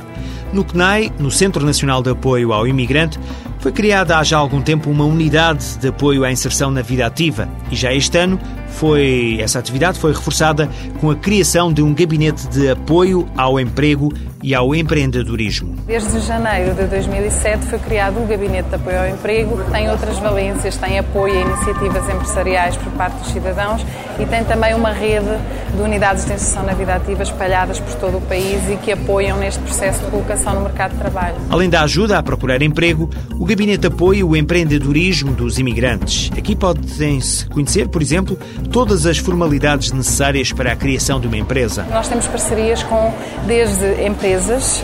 No 0.51 0.63
CNAI, 0.63 1.11
no 1.19 1.29
Centro 1.29 1.63
Nacional 1.63 2.01
de 2.01 2.09
Apoio 2.09 2.53
ao 2.53 2.67
Imigrante, 2.67 3.19
foi 3.59 3.71
criada 3.71 4.17
há 4.17 4.23
já 4.23 4.37
algum 4.37 4.61
tempo 4.61 4.89
uma 4.89 5.05
unidade 5.05 5.77
de 5.77 5.89
apoio 5.89 6.23
à 6.23 6.31
inserção 6.31 6.71
na 6.71 6.81
vida 6.81 7.05
ativa. 7.05 7.47
E 7.69 7.75
já 7.75 7.93
este 7.93 8.17
ano 8.17 8.39
foi 8.69 9.37
essa 9.39 9.59
atividade 9.59 9.99
foi 9.99 10.13
reforçada 10.13 10.69
com 10.99 11.11
a 11.11 11.15
criação 11.15 11.71
de 11.71 11.81
um 11.81 11.93
gabinete 11.93 12.47
de 12.47 12.69
apoio 12.69 13.27
ao 13.35 13.59
emprego 13.59 14.11
e 14.41 14.55
ao 14.55 14.73
empreendedorismo. 14.73 15.75
Desde 15.85 16.19
janeiro 16.19 16.73
de 16.73 16.85
2007 16.85 17.65
foi 17.65 17.79
criado 17.79 18.21
o 18.21 18.25
Gabinete 18.25 18.69
de 18.69 18.75
Apoio 18.75 18.99
ao 18.99 19.07
Emprego, 19.07 19.57
que 19.63 19.71
tem 19.71 19.89
outras 19.89 20.17
valências, 20.19 20.77
tem 20.77 20.99
apoio 20.99 21.33
a 21.33 21.41
iniciativas 21.41 22.09
empresariais 22.09 22.77
por 22.77 22.91
parte 22.93 23.17
dos 23.17 23.31
cidadãos 23.31 23.85
e 24.19 24.25
tem 24.25 24.43
também 24.43 24.73
uma 24.73 24.91
rede 24.91 25.27
de 25.75 25.81
unidades 25.81 26.25
de 26.25 26.33
inserção 26.33 26.63
na 26.63 26.73
vida 26.73 26.95
ativa 26.95 27.23
espalhadas 27.23 27.79
por 27.79 27.95
todo 27.95 28.17
o 28.17 28.21
país 28.21 28.69
e 28.69 28.75
que 28.77 28.91
apoiam 28.91 29.37
neste 29.37 29.59
processo 29.61 30.03
de 30.03 30.11
colocação 30.11 30.55
no 30.55 30.61
mercado 30.61 30.91
de 30.91 30.97
trabalho. 30.97 31.35
Além 31.49 31.69
da 31.69 31.81
ajuda 31.81 32.17
a 32.17 32.23
procurar 32.23 32.61
emprego, 32.61 33.09
o 33.39 33.45
Gabinete 33.45 33.87
apoia 33.87 34.25
o 34.25 34.35
empreendedorismo 34.35 35.33
dos 35.33 35.59
imigrantes. 35.59 36.31
Aqui 36.37 36.55
podem-se 36.55 37.45
conhecer, 37.47 37.87
por 37.87 38.01
exemplo, 38.01 38.37
todas 38.71 39.05
as 39.05 39.17
formalidades 39.17 39.91
necessárias 39.91 40.51
para 40.51 40.71
a 40.71 40.75
criação 40.75 41.19
de 41.19 41.27
uma 41.27 41.37
empresa. 41.37 41.85
Nós 41.91 42.07
temos 42.07 42.27
parcerias 42.27 42.83
com 42.83 43.13
desde 43.45 44.03
empresas, 44.29 44.83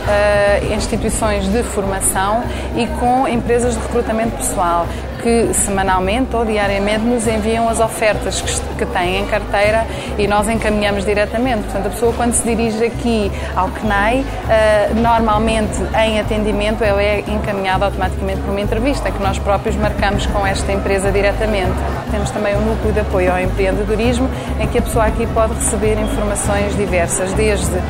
instituições 0.73 1.47
de 1.47 1.61
formação 1.61 2.43
e 2.75 2.87
com 2.99 3.27
empresas 3.27 3.75
de 3.75 3.79
recrutamento 3.81 4.37
pessoal 4.37 4.87
que 5.25 5.51
semanalmente 5.55 6.35
ou 6.35 6.45
diariamente 6.45 7.03
nos 7.03 7.25
enviam 7.25 7.67
as 7.67 7.79
ofertas 7.79 8.41
que, 8.41 8.75
que 8.75 8.85
têm 8.85 9.21
em 9.21 9.25
carteira 9.25 9.87
e 10.19 10.27
nós 10.27 10.47
encaminhamos 10.47 11.03
diretamente. 11.03 11.63
Portanto, 11.63 11.87
a 11.87 11.89
pessoa 11.89 12.13
quando 12.13 12.33
se 12.33 12.43
dirige 12.43 12.85
aqui 12.85 13.31
ao 13.55 13.69
CNAI, 13.69 14.19
uh, 14.19 15.01
normalmente 15.01 15.81
em 16.05 16.19
atendimento 16.19 16.83
ela 16.83 17.01
é 17.01 17.21
encaminhada 17.21 17.85
automaticamente 17.85 18.41
para 18.41 18.51
uma 18.51 18.61
entrevista 18.61 19.09
que 19.09 19.19
nós 19.19 19.39
próprios 19.39 19.75
marcamos 19.75 20.27
com 20.27 20.45
esta 20.45 20.71
empresa 20.71 21.11
diretamente. 21.11 21.73
Temos 22.11 22.29
também 22.29 22.55
um 22.55 22.61
núcleo 22.61 22.93
de 22.93 22.99
apoio 22.99 23.31
ao 23.31 23.39
empreendedorismo 23.39 24.29
em 24.59 24.67
que 24.67 24.77
a 24.77 24.81
pessoa 24.83 25.05
aqui 25.05 25.25
pode 25.25 25.55
receber 25.55 25.99
informações 25.99 26.77
diversas, 26.77 27.33
desde 27.33 27.75
uh, 27.75 27.81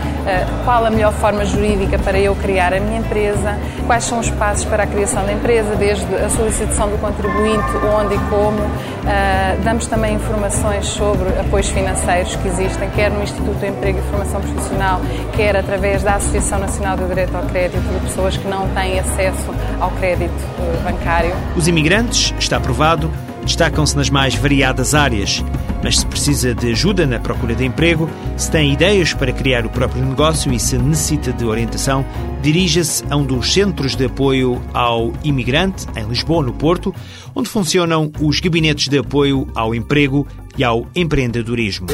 qual 0.63 0.85
a 0.85 0.89
melhor 0.89 1.11
forma 1.11 1.43
jurídica 1.43 1.99
para 1.99 2.17
eu 2.17 2.33
criar 2.33 2.73
a 2.73 2.79
minha 2.79 2.99
empresa, 2.99 3.57
quais 3.85 4.05
são 4.05 4.19
os 4.19 4.29
passos 4.29 4.63
para 4.63 4.83
a 4.83 4.87
criação 4.87 5.25
da 5.25 5.33
empresa, 5.33 5.75
desde 5.75 6.15
a 6.15 6.29
solicitação 6.29 6.87
do 6.87 6.97
contribuinte 6.97 7.25
onde 7.27 8.15
e 8.15 8.20
como. 8.29 8.60
Uh, 9.05 9.63
damos 9.63 9.86
também 9.86 10.15
informações 10.15 10.88
sobre 10.88 11.29
apoios 11.39 11.70
financeiros 11.70 12.36
que 12.36 12.48
existem, 12.48 12.89
quer 12.91 13.12
no 13.12 13.22
Instituto 13.22 13.60
do 13.60 13.65
Emprego 13.65 14.00
e 14.00 14.01
Formação 14.10 14.41
Profissional, 14.41 15.00
quer 15.36 15.55
através 15.55 16.01
da 16.01 16.15
Associação 16.15 16.58
Nacional 16.58 16.98
de 16.98 17.05
Direito 17.05 17.36
ao 17.36 17.44
Crédito 17.44 17.82
de 17.82 18.00
pessoas 18.00 18.36
que 18.36 18.48
não 18.48 18.67
têm 18.70 19.00
acesso 19.00 19.53
ao 19.79 19.91
crédito 19.91 20.32
uh, 20.32 20.84
bancário. 20.84 21.36
Os 21.55 21.67
imigrantes, 21.67 22.34
está 22.39 22.60
provado, 22.60 23.12
destacam-se 23.45 23.95
nas 23.95 24.09
mais 24.09 24.35
variadas 24.35 24.93
áreas. 24.93 25.43
Mas 25.83 25.99
se 25.99 26.05
precisa 26.05 26.53
de 26.53 26.71
ajuda 26.71 27.05
na 27.05 27.19
procura 27.19 27.55
de 27.55 27.63
emprego, 27.63 28.09
se 28.35 28.49
tem 28.51 28.73
ideias 28.73 29.13
para 29.13 29.31
criar 29.31 29.65
o 29.65 29.69
próprio 29.69 30.03
negócio 30.03 30.51
e 30.51 30.59
se 30.59 30.77
necessita 30.77 31.31
de 31.31 31.45
orientação, 31.45 32.05
dirija-se 32.41 33.03
a 33.09 33.15
um 33.15 33.23
dos 33.23 33.53
centros 33.53 33.95
de 33.95 34.05
apoio 34.05 34.61
ao 34.73 35.13
imigrante, 35.23 35.85
em 35.95 36.05
Lisboa, 36.05 36.43
no 36.43 36.53
Porto, 36.53 36.93
onde 37.33 37.49
funcionam 37.49 38.11
os 38.19 38.39
gabinetes 38.39 38.87
de 38.87 38.97
apoio 38.97 39.47
ao 39.55 39.73
emprego 39.73 40.27
e 40.57 40.63
ao 40.63 40.87
empreendedorismo. 40.95 41.87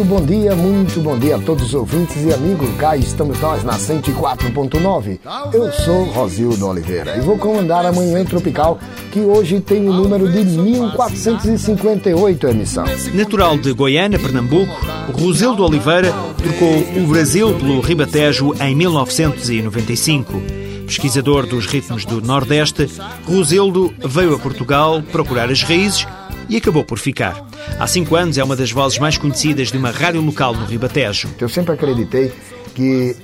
Muito 0.00 0.08
bom 0.08 0.24
dia, 0.24 0.56
muito 0.56 0.98
bom 1.00 1.18
dia 1.18 1.36
a 1.36 1.38
todos 1.38 1.62
os 1.62 1.74
ouvintes 1.74 2.24
e 2.24 2.32
amigos. 2.32 2.70
Cá 2.78 2.96
estamos 2.96 3.38
nós 3.38 3.62
na 3.62 3.74
104.9. 3.74 5.20
Eu 5.52 5.70
sou 5.72 6.04
Rosildo 6.04 6.66
Oliveira 6.66 7.18
e 7.18 7.20
vou 7.20 7.36
comandar 7.36 7.84
a 7.84 7.92
Manhã 7.92 8.24
Tropical, 8.24 8.78
que 9.12 9.20
hoje 9.20 9.60
tem 9.60 9.86
o 9.86 9.92
número 9.92 10.32
de 10.32 10.42
1458 10.42 12.48
emissão. 12.48 12.86
Natural 13.12 13.58
de 13.58 13.74
Goiânia, 13.74 14.18
Pernambuco, 14.18 14.72
Rosildo 15.12 15.62
Oliveira 15.62 16.14
trocou 16.38 16.78
o 16.96 17.06
Brasil 17.06 17.52
pelo 17.58 17.80
Ribatejo 17.80 18.54
em 18.58 18.74
1995. 18.74 20.40
Pesquisador 20.86 21.46
dos 21.46 21.66
ritmos 21.66 22.06
do 22.06 22.22
Nordeste, 22.22 22.88
Rosildo 23.26 23.92
veio 24.02 24.34
a 24.34 24.38
Portugal 24.38 25.02
procurar 25.02 25.50
as 25.50 25.62
raízes 25.62 26.06
e 26.50 26.56
acabou 26.56 26.84
por 26.84 26.98
ficar. 26.98 27.46
Há 27.78 27.86
cinco 27.86 28.16
anos 28.16 28.36
é 28.36 28.44
uma 28.44 28.56
das 28.56 28.72
vozes 28.72 28.98
mais 28.98 29.16
conhecidas 29.16 29.68
de 29.68 29.78
uma 29.78 29.90
rádio 29.90 30.20
local 30.20 30.52
no 30.54 30.66
Ribatejo. 30.66 31.28
Eu 31.40 31.48
sempre 31.48 31.72
acreditei 31.72 32.32
que 32.74 33.16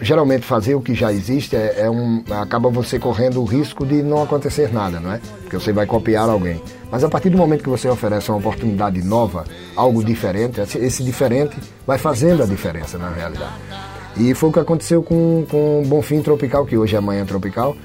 geralmente 0.00 0.46
fazer 0.46 0.74
o 0.74 0.80
que 0.80 0.94
já 0.94 1.12
existe 1.12 1.54
é, 1.54 1.80
é, 1.80 1.90
um, 1.90 2.24
acaba 2.30 2.70
você 2.70 2.98
correndo 2.98 3.40
o 3.40 3.44
risco 3.44 3.84
de 3.84 4.02
não 4.02 4.22
acontecer 4.22 4.72
nada, 4.72 4.98
não 4.98 5.12
é? 5.12 5.20
Porque 5.42 5.58
você 5.58 5.72
vai 5.72 5.84
copiar 5.84 6.28
alguém. 6.28 6.62
Mas 6.90 7.04
a 7.04 7.08
partir 7.08 7.28
do 7.28 7.36
momento 7.36 7.62
que 7.62 7.68
você 7.68 7.88
oferece 7.88 8.30
uma 8.30 8.38
oportunidade 8.38 9.02
nova, 9.02 9.44
algo 9.76 10.02
diferente, 10.02 10.60
esse 10.60 11.02
diferente 11.02 11.56
vai 11.86 11.98
fazendo 11.98 12.42
a 12.42 12.46
diferença 12.46 12.96
na 12.96 13.10
realidade. 13.10 13.52
E 14.16 14.34
foi 14.34 14.48
o 14.48 14.52
que 14.52 14.58
aconteceu 14.58 15.02
com, 15.02 15.46
com 15.48 15.82
o 15.82 15.86
Bonfim 15.86 16.22
Tropical, 16.22 16.66
que 16.66 16.76
hoje 16.76 16.96
é 16.96 17.00
Manhã 17.00 17.24
Tropical, 17.24 17.76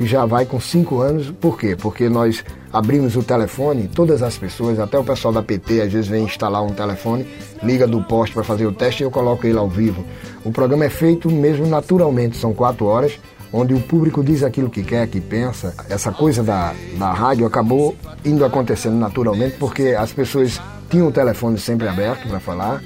que 0.00 0.06
já 0.06 0.24
vai 0.24 0.46
com 0.46 0.58
cinco 0.58 1.02
anos. 1.02 1.30
Por 1.30 1.58
quê? 1.58 1.76
Porque 1.76 2.08
nós 2.08 2.42
abrimos 2.72 3.16
o 3.16 3.22
telefone, 3.22 3.86
todas 3.86 4.22
as 4.22 4.38
pessoas, 4.38 4.80
até 4.80 4.98
o 4.98 5.04
pessoal 5.04 5.34
da 5.34 5.42
PT, 5.42 5.82
às 5.82 5.92
vezes 5.92 6.08
vem 6.08 6.24
instalar 6.24 6.62
um 6.62 6.72
telefone, 6.72 7.26
liga 7.62 7.86
do 7.86 8.02
poste 8.02 8.32
para 8.32 8.42
fazer 8.42 8.64
o 8.64 8.72
teste 8.72 9.02
e 9.02 9.04
eu 9.04 9.10
coloco 9.10 9.46
ele 9.46 9.58
ao 9.58 9.68
vivo. 9.68 10.02
O 10.42 10.50
programa 10.50 10.86
é 10.86 10.88
feito 10.88 11.30
mesmo 11.30 11.66
naturalmente, 11.66 12.38
são 12.38 12.54
quatro 12.54 12.86
horas, 12.86 13.20
onde 13.52 13.74
o 13.74 13.80
público 13.80 14.24
diz 14.24 14.42
aquilo 14.42 14.70
que 14.70 14.82
quer, 14.82 15.06
que 15.06 15.20
pensa. 15.20 15.74
Essa 15.90 16.10
coisa 16.10 16.42
da, 16.42 16.72
da 16.98 17.12
rádio 17.12 17.44
acabou 17.44 17.94
indo 18.24 18.42
acontecendo 18.42 18.96
naturalmente 18.96 19.58
porque 19.58 19.88
as 19.88 20.14
pessoas 20.14 20.58
tinham 20.88 21.08
o 21.08 21.12
telefone 21.12 21.58
sempre 21.58 21.86
aberto 21.86 22.26
para 22.26 22.40
falar, 22.40 22.82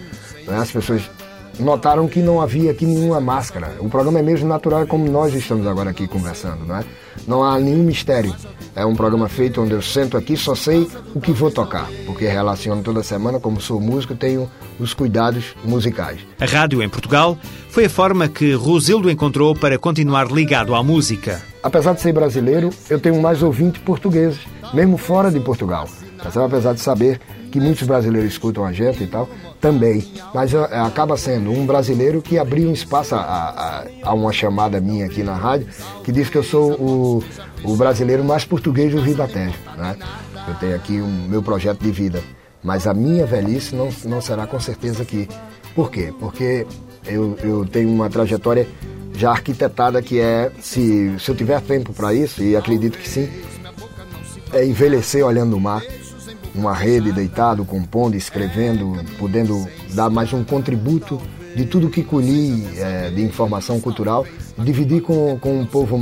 né? 0.49 0.57
as 0.57 0.73
pessoas 0.73 1.09
notaram 1.59 2.09
que 2.09 2.21
não 2.21 2.41
havia 2.41 2.71
aqui 2.71 2.85
nenhuma 2.85 3.21
máscara. 3.21 3.73
O 3.81 3.89
programa 3.89 4.19
é 4.19 4.23
mesmo 4.23 4.49
natural 4.49 4.87
como 4.87 5.11
nós 5.11 5.35
estamos 5.35 5.67
agora 5.67 5.91
aqui 5.91 6.07
conversando, 6.07 6.65
não 6.67 6.77
é? 6.77 6.85
Não 7.27 7.45
há 7.45 7.59
nenhum 7.59 7.85
mistério. 7.85 8.35
É 8.77 8.85
um 8.85 8.97
programa 8.97 9.29
feito 9.29 9.63
onde 9.63 9.73
eu 9.73 9.81
sento 9.81 10.17
aqui, 10.17 10.37
só 10.37 10.55
sei 10.55 10.89
o 11.15 11.21
que 11.21 11.31
vou 11.33 11.51
tocar, 11.51 11.89
porque 12.07 12.27
relaciono 12.27 12.83
toda 12.83 13.03
semana, 13.03 13.39
como 13.39 13.61
sou 13.61 13.81
músico, 13.81 14.17
tenho 14.17 14.51
os 14.81 14.93
cuidados 14.93 15.55
musicais. 15.65 16.21
A 16.41 16.45
rádio 16.45 16.83
em 16.83 16.89
Portugal 16.89 17.39
foi 17.69 17.85
a 17.85 17.91
forma 17.91 18.27
que 18.29 18.53
Rosildo 18.53 19.11
encontrou 19.11 19.55
para 19.55 19.79
continuar 19.79 20.31
ligado 20.31 20.75
à 20.75 20.83
música. 20.83 21.41
Apesar 21.63 21.95
de 21.95 22.01
ser 22.01 22.13
brasileiro, 22.13 22.71
eu 22.91 22.99
tenho 22.99 23.21
mais 23.23 23.43
ouvintes 23.43 23.81
portugueses, 23.83 24.41
mesmo 24.73 24.97
fora 24.97 25.31
de 25.31 25.39
Portugal. 25.39 25.89
Apesar 26.19 26.75
de 26.75 26.81
saber 26.81 27.21
que 27.53 27.61
muitos 27.61 27.87
brasileiros 27.87 28.33
escutam 28.33 28.65
a 28.65 28.73
gente 28.73 29.05
e 29.05 29.07
tal, 29.07 29.29
também, 29.65 30.05
mas 30.35 30.53
uh, 30.53 30.59
acaba 30.85 31.17
sendo 31.17 31.51
um 31.51 31.65
brasileiro 31.65 32.21
que 32.21 32.39
abriu 32.39 32.69
um 32.69 32.73
espaço 32.75 33.15
a, 33.15 33.19
a, 33.19 33.85
a, 34.03 34.13
uma 34.13 34.31
chamada 34.31 34.79
minha 34.79 35.07
aqui 35.07 35.23
na 35.23 35.35
rádio, 35.35 35.69
que 36.05 36.13
diz 36.13 36.29
que 36.29 36.37
eu 36.37 36.43
sou 36.43 36.73
o, 36.73 37.25
o 37.65 37.75
brasileiro 37.75 38.23
mais 38.23 38.45
português 38.45 38.93
do 38.93 39.01
Rio 39.01 39.17
da 39.17 39.27
Terra. 39.27 39.55
Né? 39.75 39.97
Eu 40.47 40.55
tenho 40.57 40.77
aqui 40.77 41.01
o 41.01 41.07
um, 41.07 41.29
meu 41.29 41.43
projeto 41.43 41.81
de 41.81 41.91
vida, 41.91 42.23
mas 42.63 42.87
a 42.87 42.93
minha 42.93 43.25
velhice 43.25 43.75
não, 43.75 43.89
não 44.05 44.21
será 44.21 44.47
com 44.47 44.61
certeza 44.61 45.03
aqui. 45.03 45.27
Por 45.75 45.91
quê? 45.91 46.13
Porque 46.21 46.67
eu, 47.07 47.35
eu 47.43 47.65
tenho 47.65 47.89
uma 47.89 48.11
trajetória 48.11 48.69
já 49.15 49.31
arquitetada 49.31 50.03
que 50.03 50.21
é, 50.21 50.53
se, 50.61 51.19
se 51.19 51.31
eu 51.31 51.35
tiver 51.35 51.63
tempo 51.63 51.95
para 51.95 52.13
isso, 52.13 52.43
e 52.43 52.55
acredito 52.55 52.99
que 52.99 53.09
sim, 53.09 53.31
é 54.53 54.63
envelhecer 54.63 55.25
olhando 55.25 55.57
o 55.57 55.61
mar, 55.61 55.83
uma 56.55 56.75
rede 56.75 57.13
deitado, 57.13 57.65
compondo, 57.65 58.15
escrevendo, 58.15 58.97
podendo 59.19 59.67
dar 59.93 60.09
mais 60.09 60.33
um 60.33 60.45
contributo 60.45 61.21
de 61.55 61.67
tudo 61.67 61.89
que 61.89 62.03
colhi 62.03 62.65
é, 62.79 63.11
de 63.11 63.23
informação 63.23 63.81
cultural, 63.81 64.27
dividir 64.59 65.03
com, 65.03 65.39
com 65.39 65.61
um 65.61 65.67
povo 65.67 65.99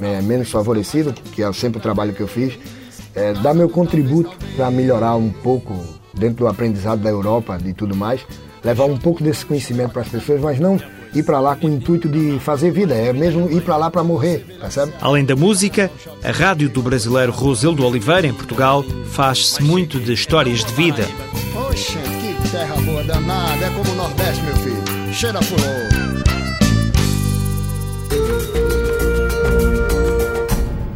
é, 0.00 0.20
menos 0.22 0.50
favorecido, 0.50 1.12
que 1.12 1.42
é 1.42 1.52
sempre 1.52 1.78
o 1.78 1.82
trabalho 1.82 2.12
que 2.12 2.20
eu 2.20 2.28
fiz, 2.28 2.58
é, 3.14 3.32
dar 3.34 3.54
meu 3.54 3.68
contributo 3.68 4.36
para 4.56 4.70
melhorar 4.70 5.16
um 5.16 5.30
pouco 5.30 5.74
dentro 6.12 6.44
do 6.44 6.48
aprendizado 6.48 7.00
da 7.00 7.10
Europa 7.10 7.58
e 7.64 7.72
tudo 7.72 7.94
mais, 7.94 8.20
levar 8.62 8.84
um 8.84 8.96
pouco 8.96 9.22
desse 9.22 9.44
conhecimento 9.44 9.92
para 9.92 10.02
as 10.02 10.08
pessoas, 10.08 10.40
mas 10.40 10.58
não 10.58 10.78
ir 11.14 11.22
para 11.22 11.40
lá 11.40 11.56
com 11.56 11.66
o 11.66 11.70
intuito 11.70 12.08
de 12.08 12.38
fazer 12.40 12.70
vida, 12.70 12.94
é 12.94 13.12
mesmo 13.12 13.50
ir 13.50 13.62
para 13.62 13.76
lá 13.76 13.90
para 13.90 14.02
morrer, 14.02 14.44
percebe? 14.60 14.92
Além 15.00 15.24
da 15.24 15.36
música, 15.36 15.90
a 16.22 16.30
rádio 16.30 16.68
do 16.68 16.82
brasileiro 16.82 17.32
Rosildo 17.32 17.86
Oliveira, 17.86 18.26
em 18.26 18.34
Portugal, 18.34 18.84
faz-se 19.10 19.62
muito 19.62 20.00
de 20.00 20.12
histórias 20.12 20.64
de 20.64 20.72
vida. 20.72 21.06
Oxe, 21.68 21.98
que 21.98 22.50
terra 22.50 22.76
boa 22.82 23.02
danada, 23.04 23.64
é 23.64 23.70
como 23.70 23.90
o 23.90 23.94
Nordeste, 23.94 24.42
meu 24.42 24.56
filho. 24.56 25.12
Cheira 25.12 25.40
furor. 25.42 25.94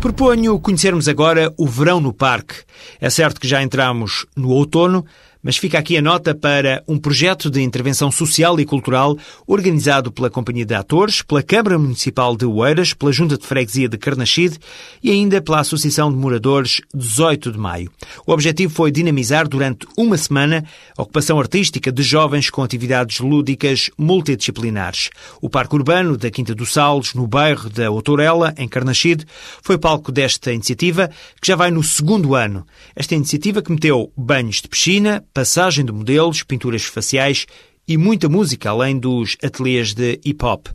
Proponho 0.01 0.59
conhecermos 0.61 1.09
agora 1.09 1.53
o 1.57 1.67
verão 1.67 2.01
no 2.01 2.13
parque. 2.13 2.55
É 3.01 3.11
certo 3.11 3.41
que 3.41 3.49
já 3.49 3.63
entramos 3.63 4.27
no 4.35 4.51
outono, 4.51 5.05
mas 5.43 5.57
fica 5.57 5.79
aqui 5.79 5.97
a 5.97 6.03
nota 6.03 6.35
para 6.35 6.83
um 6.87 6.99
projeto 6.99 7.51
de 7.51 7.63
intervenção 7.63 8.11
social 8.11 8.59
e 8.59 8.65
cultural 8.65 9.17
organizado 9.47 10.11
pela 10.11 10.31
Companhia 10.31 10.67
de 10.67 10.75
Atores, 10.75 11.23
pela 11.23 11.43
Câmara 11.43 11.79
Municipal 11.79 12.37
de 12.37 12.45
Oeiras, 12.45 12.93
pela 12.93 13.13
Junta 13.13 13.39
de 13.39 13.47
Freguesia 13.47 13.89
de 13.89 13.99
Carnaxide 13.99 14.59
e 15.03 15.11
ainda 15.11 15.41
pela 15.41 15.61
Associação 15.61 16.11
de 16.11 16.17
Moradores 16.19 16.81
18 16.95 17.53
de 17.53 17.59
Maio. 17.59 17.91
O 18.27 18.33
objetivo 18.33 18.73
foi 18.73 18.91
dinamizar 18.91 19.49
durante 19.49 19.87
uma 19.97 20.17
semana 20.17 20.65
a 20.97 21.03
ocupação 21.03 21.39
artística 21.39 21.91
de 21.93 22.03
jovens 22.03 22.51
com 22.51 22.63
atividades 22.63 23.21
lúdicas 23.21 23.91
multidisciplinares. 23.97 25.11
O 25.41 25.49
Parque 25.49 25.75
Urbano 25.75 26.17
da 26.17 26.31
Quinta 26.31 26.55
dos 26.55 26.73
Salles, 26.73 27.15
no 27.15 27.27
bairro 27.27 27.71
da 27.71 27.91
Outorela, 27.91 28.55
em 28.57 28.69
Carnaxide, 28.69 29.25
foi 29.63 29.79
palco 29.79 30.11
desta 30.11 30.53
iniciativa, 30.53 31.09
que 31.41 31.47
já 31.49 31.57
vai 31.57 31.71
no 31.71 31.83
segundo 31.83 32.35
ano. 32.35 32.67
Esta 32.95 33.15
iniciativa 33.15 33.63
que 33.63 33.73
meteu 33.73 34.13
banhos 34.17 34.57
de 34.57 34.69
piscina, 34.69 35.25
passagem 35.39 35.85
de 35.85 35.93
modelos, 35.93 36.43
pinturas 36.43 36.83
faciais 36.83 37.47
e 37.87 37.97
muita 37.97 38.29
música, 38.29 38.71
além 38.71 38.99
dos 38.99 39.37
ateliês 39.41 39.95
de 39.95 40.19
hip-hop. 40.27 40.67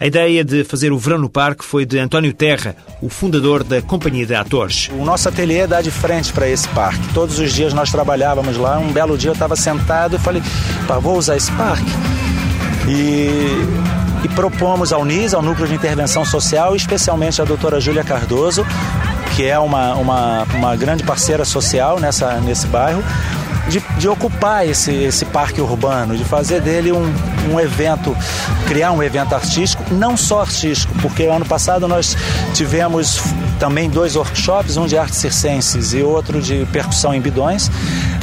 A 0.00 0.06
ideia 0.06 0.42
de 0.42 0.64
fazer 0.64 0.90
o 0.90 0.98
verão 0.98 1.18
no 1.18 1.28
parque 1.28 1.62
foi 1.62 1.84
de 1.84 1.98
António 1.98 2.32
Terra, 2.32 2.74
o 3.02 3.10
fundador 3.10 3.62
da 3.62 3.82
Companhia 3.82 4.24
de 4.24 4.34
Atores. 4.34 4.88
O 4.90 5.04
nosso 5.04 5.28
ateliê 5.28 5.66
dá 5.66 5.82
de 5.82 5.90
frente 5.90 6.32
para 6.32 6.48
esse 6.48 6.66
parque. 6.68 7.12
Todos 7.12 7.38
os 7.38 7.52
dias 7.52 7.74
nós 7.74 7.92
trabalhávamos 7.92 8.56
lá. 8.56 8.78
Um 8.78 8.90
belo 8.90 9.18
dia 9.18 9.28
eu 9.28 9.34
estava 9.34 9.54
sentado 9.54 10.16
e 10.16 10.18
falei, 10.18 10.42
vou 11.02 11.18
usar 11.18 11.36
esse 11.36 11.52
parque. 11.52 11.84
E, 12.88 14.24
e 14.24 14.28
propomos 14.34 14.94
ao 14.94 15.04
NIS, 15.04 15.34
ao 15.34 15.42
Núcleo 15.42 15.68
de 15.68 15.74
Intervenção 15.74 16.24
Social, 16.24 16.74
especialmente 16.74 17.42
a 17.42 17.44
doutora 17.44 17.78
Júlia 17.80 18.02
Cardoso, 18.02 18.66
que 19.36 19.44
é 19.44 19.58
uma, 19.58 19.94
uma, 19.94 20.44
uma 20.54 20.74
grande 20.74 21.02
parceira 21.02 21.44
social 21.44 22.00
nessa, 22.00 22.40
nesse 22.40 22.66
bairro, 22.66 23.04
de, 23.68 23.80
de 23.98 24.08
ocupar 24.08 24.66
esse, 24.66 24.92
esse 24.92 25.24
parque 25.24 25.60
urbano, 25.60 26.16
de 26.16 26.24
fazer 26.24 26.60
dele 26.60 26.92
um, 26.92 27.12
um 27.50 27.58
evento, 27.58 28.16
criar 28.66 28.92
um 28.92 29.02
evento 29.02 29.34
artístico, 29.34 29.82
não 29.92 30.16
só 30.16 30.42
artístico, 30.42 30.94
porque 31.00 31.24
ano 31.24 31.44
passado 31.44 31.88
nós 31.88 32.16
tivemos 32.54 33.20
também 33.58 33.88
dois 33.88 34.16
workshops, 34.16 34.76
um 34.76 34.86
de 34.86 34.96
artes 34.96 35.18
circenses 35.18 35.92
e 35.92 36.02
outro 36.02 36.40
de 36.40 36.66
percussão 36.66 37.14
em 37.14 37.20
bidões. 37.20 37.70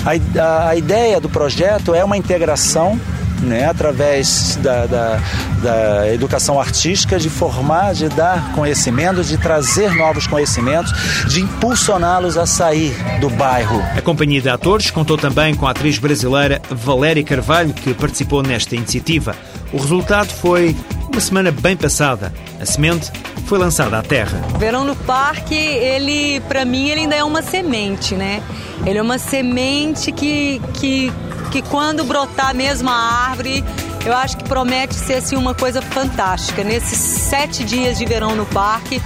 A, 0.06 0.42
a, 0.42 0.70
a 0.70 0.76
ideia 0.76 1.20
do 1.20 1.30
projeto 1.30 1.94
é 1.94 2.04
uma 2.04 2.18
integração 2.18 3.00
né, 3.44 3.66
através 3.66 4.58
da, 4.62 4.86
da, 4.86 5.20
da, 5.62 6.14
educação 6.14 6.60
artística, 6.60 7.20
de 7.20 7.30
formar, 7.30 7.94
de 7.94 8.10
dar 8.10 8.54
conhecimento, 8.54 9.24
de 9.24 9.38
trazer 9.38 9.94
novos 9.96 10.28
conhecimentos, 10.28 10.92
de 11.28 11.42
impulsioná-los 11.42 12.38
a 12.38 12.46
sair 12.46 12.96
do 13.20 13.30
bairro. 13.30 13.82
A 13.96 14.02
companhia 14.02 14.42
de 14.42 14.50
atores 14.50 14.90
contou 14.90 15.18
também 15.18 15.54
com 15.56 15.68
a 15.68 15.72
atriz 15.72 15.98
brasileira 15.98 16.62
Valéria 16.70 17.24
Carvalho, 17.24 17.74
que 17.74 17.94
participou 17.94 18.42
nesta 18.42 18.76
iniciativa. 18.76 19.36
O 19.72 19.78
resultado 19.78 20.30
foi 20.30 20.76
uma 21.12 21.22
semana 21.22 21.52
bem 21.52 21.78
passada. 21.78 22.34
A 22.60 22.66
semente 22.66 23.12
foi 23.46 23.60
lançada 23.60 24.00
à 24.00 24.02
terra. 24.02 24.42
Verão 24.58 24.84
no 24.84 24.96
Parque, 24.96 25.56
ele, 25.56 26.40
para 26.42 26.66
mim, 26.66 26.90
ele 26.90 27.02
ainda 27.02 27.16
é 27.16 27.24
uma 27.24 27.42
semente, 27.42 28.16
né? 28.16 28.42
Ele 28.86 28.98
é 28.98 29.02
uma 29.02 29.18
semente 29.18 30.12
que, 30.12 30.62
que 30.74 31.12
que 31.50 31.62
quando 31.62 32.04
brotar 32.04 32.56
mesmo 32.56 32.90
a 32.90 32.94
árvore, 32.94 33.64
eu 34.06 34.14
acho 34.14 34.38
que 34.38 34.44
promete 34.44 34.96
ser 34.96 35.16
assim, 35.16 35.36
uma 35.36 35.54
coisa 35.54 35.82
fantástica. 35.82 36.64
Nesses 36.64 36.98
sete 36.98 37.64
dias 37.64 37.98
de 37.98 38.06
verão 38.06 38.36
no 38.36 38.46
parque, 38.48 39.02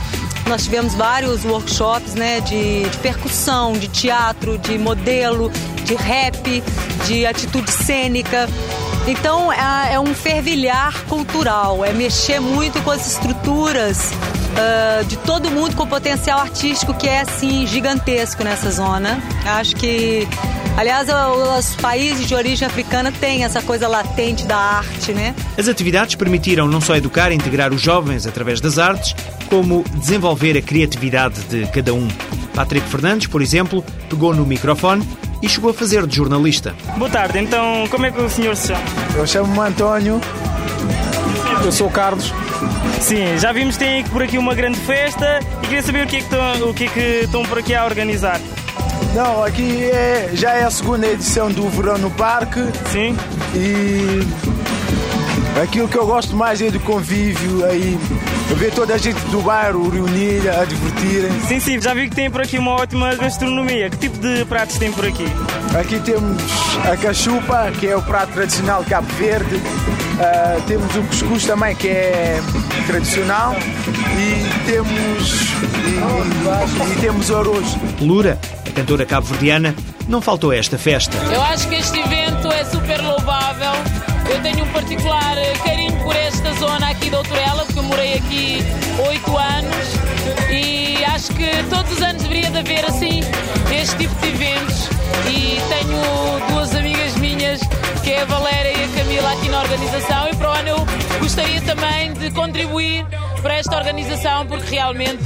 nós 0.47 0.63
tivemos 0.63 0.95
vários 0.95 1.43
workshops 1.45 2.15
né, 2.15 2.39
de, 2.41 2.83
de 2.89 2.97
percussão, 2.97 3.73
de 3.73 3.87
teatro, 3.87 4.57
de 4.57 4.77
modelo, 4.77 5.51
de 5.83 5.95
rap, 5.95 6.63
de 7.05 7.25
atitude 7.25 7.71
cênica. 7.71 8.47
Então 9.07 9.51
é, 9.51 9.93
é 9.93 9.99
um 9.99 10.13
fervilhar 10.13 11.03
cultural, 11.05 11.83
é 11.83 11.93
mexer 11.93 12.39
muito 12.39 12.81
com 12.81 12.91
as 12.91 13.07
estruturas 13.07 14.11
uh, 14.11 15.05
de 15.05 15.15
todo 15.17 15.49
mundo 15.49 15.75
com 15.75 15.87
potencial 15.87 16.39
artístico 16.39 16.93
que 16.93 17.07
é 17.07 17.21
assim 17.21 17.65
gigantesco 17.67 18.43
nessa 18.43 18.71
zona. 18.71 19.21
Acho 19.45 19.75
que 19.75 20.27
Aliás, 20.77 21.07
os 21.09 21.75
países 21.77 22.27
de 22.27 22.35
origem 22.35 22.67
africana 22.67 23.11
têm 23.11 23.43
essa 23.43 23.63
coisa 23.63 23.87
latente 23.87 24.45
da 24.45 24.55
arte, 24.55 25.11
né? 25.11 25.33
As 25.57 25.67
atividades 25.67 26.13
permitiram 26.13 26.67
não 26.67 26.79
só 26.79 26.95
educar 26.95 27.31
e 27.31 27.35
integrar 27.35 27.73
os 27.73 27.81
jovens 27.81 28.27
através 28.27 28.61
das 28.61 28.77
artes, 28.77 29.15
como 29.49 29.83
desenvolver 29.95 30.55
a 30.55 30.61
criatividade 30.61 31.41
de 31.45 31.65
cada 31.71 31.95
um. 31.95 32.07
Patrick 32.53 32.87
Fernandes, 32.89 33.25
por 33.25 33.41
exemplo, 33.41 33.83
pegou 34.07 34.35
no 34.35 34.45
microfone 34.45 35.03
e 35.41 35.49
chegou 35.49 35.71
a 35.71 35.73
fazer 35.73 36.05
de 36.05 36.15
jornalista. 36.15 36.75
Boa 36.95 37.09
tarde, 37.09 37.39
então 37.39 37.87
como 37.89 38.05
é 38.05 38.11
que 38.11 38.21
o 38.21 38.29
senhor 38.29 38.55
se 38.55 38.67
chama? 38.67 38.83
Eu 39.15 39.25
chamo-me 39.25 39.67
António. 39.67 40.21
Eu 41.65 41.71
sou 41.71 41.87
o 41.87 41.91
Carlos. 41.91 42.31
Sim, 43.01 43.35
já 43.39 43.51
vimos 43.51 43.77
que 43.77 43.83
tem 43.83 44.03
por 44.03 44.21
aqui 44.21 44.37
uma 44.37 44.53
grande 44.53 44.77
festa 44.79 45.39
e 45.63 45.67
queria 45.67 45.81
saber 45.81 46.05
o 46.05 46.07
que 46.07 46.17
é 46.17 46.19
que 46.19 46.25
estão, 46.25 46.69
o 46.69 46.73
que 46.73 46.83
é 46.83 46.87
que 46.87 46.99
estão 47.23 47.43
por 47.43 47.57
aqui 47.57 47.73
a 47.73 47.83
organizar. 47.83 48.39
Não, 49.17 49.43
aqui 49.43 49.85
é, 49.85 50.29
já 50.35 50.51
é 50.51 50.63
a 50.63 50.69
segunda 50.69 51.07
edição 51.07 51.51
do 51.51 51.67
Verão 51.69 51.97
no 51.97 52.11
Parque. 52.11 52.59
Sim. 52.91 53.17
E 53.55 54.21
aquilo 55.59 55.87
que 55.87 55.97
eu 55.97 56.05
gosto 56.05 56.35
mais 56.35 56.61
é 56.61 56.69
do 56.69 56.79
convívio 56.81 57.65
aí. 57.65 57.97
Ver 58.57 58.71
toda 58.71 58.93
a 58.93 58.97
gente 58.99 59.19
do 59.31 59.41
bairro 59.41 59.89
reunir, 59.89 60.47
a 60.47 60.63
divertirem. 60.65 61.31
Sim, 61.47 61.59
sim, 61.59 61.81
já 61.81 61.95
vi 61.95 62.07
que 62.07 62.15
tem 62.15 62.29
por 62.29 62.41
aqui 62.41 62.59
uma 62.59 62.73
ótima 62.73 63.15
gastronomia. 63.15 63.89
Que 63.89 63.97
tipo 63.97 64.19
de 64.19 64.45
pratos 64.45 64.77
tem 64.77 64.91
por 64.91 65.03
aqui? 65.03 65.25
Aqui 65.79 65.99
temos 65.99 66.39
a 66.87 66.95
cachupa, 66.95 67.71
que 67.71 67.87
é 67.87 67.97
o 67.97 68.01
prato 68.03 68.33
tradicional 68.33 68.83
de 68.83 68.91
Cabo 68.91 69.07
Verde. 69.15 69.55
Uh, 69.55 70.61
temos 70.67 70.95
o 70.95 71.01
cuscuz 71.01 71.43
também, 71.43 71.75
que 71.75 71.87
é 71.87 72.39
tradicional. 72.85 73.55
E 74.15 74.65
temos, 74.67 75.53
e, 75.87 76.93
e 76.93 77.01
temos 77.01 77.31
o 77.31 77.35
arroz. 77.35 77.75
Lura 77.99 78.37
cantora 78.77 79.07
cabo-verdiana, 79.07 79.73
não 80.07 80.21
faltou 80.21 80.53
esta 80.53 80.77
festa. 80.77 81.17
Eu 81.33 81.41
acho 81.41 81.67
que 81.67 81.73
este 81.73 81.97
evento 81.99 82.47
é 82.51 82.63
super 82.63 83.01
louvável. 83.01 83.71
Eu 84.29 84.39
tenho 84.43 84.63
um 84.63 84.67
particular 84.67 85.35
carinho 85.65 85.97
por 86.03 86.15
esta 86.15 86.53
zona 86.53 86.91
aqui 86.91 87.09
da 87.09 87.17
Outorela, 87.17 87.65
porque 87.65 87.79
eu 87.79 87.83
morei 87.83 88.13
aqui 88.13 88.63
oito 89.09 89.35
anos 89.35 89.87
e 90.51 91.03
acho 91.05 91.33
que 91.33 91.49
todos 91.71 91.91
os 91.91 92.03
anos 92.03 92.21
deveria 92.21 92.51
de 92.51 92.59
haver 92.59 92.85
assim 92.85 93.21
este 93.75 93.97
tipo 93.97 94.13
de 94.21 94.27
eventos. 94.27 94.89
E 95.27 95.59
tenho 95.69 96.47
duas 96.51 96.75
amigas 96.75 97.15
minhas, 97.15 97.59
que 98.03 98.11
é 98.11 98.21
a 98.21 98.25
Valéria 98.25 98.77
e 98.77 98.83
a 98.83 98.87
Camila, 98.89 99.31
aqui 99.31 99.49
na 99.49 99.59
organização, 99.59 100.29
e 100.29 100.35
para 100.35 100.49
o 100.49 100.53
ano 100.53 100.69
eu 100.69 100.85
gostaria 101.19 101.61
também 101.61 102.13
de 102.13 102.29
contribuir 102.29 103.07
para 103.41 103.55
esta 103.55 103.75
organização, 103.75 104.45
porque 104.45 104.75
realmente 104.75 105.19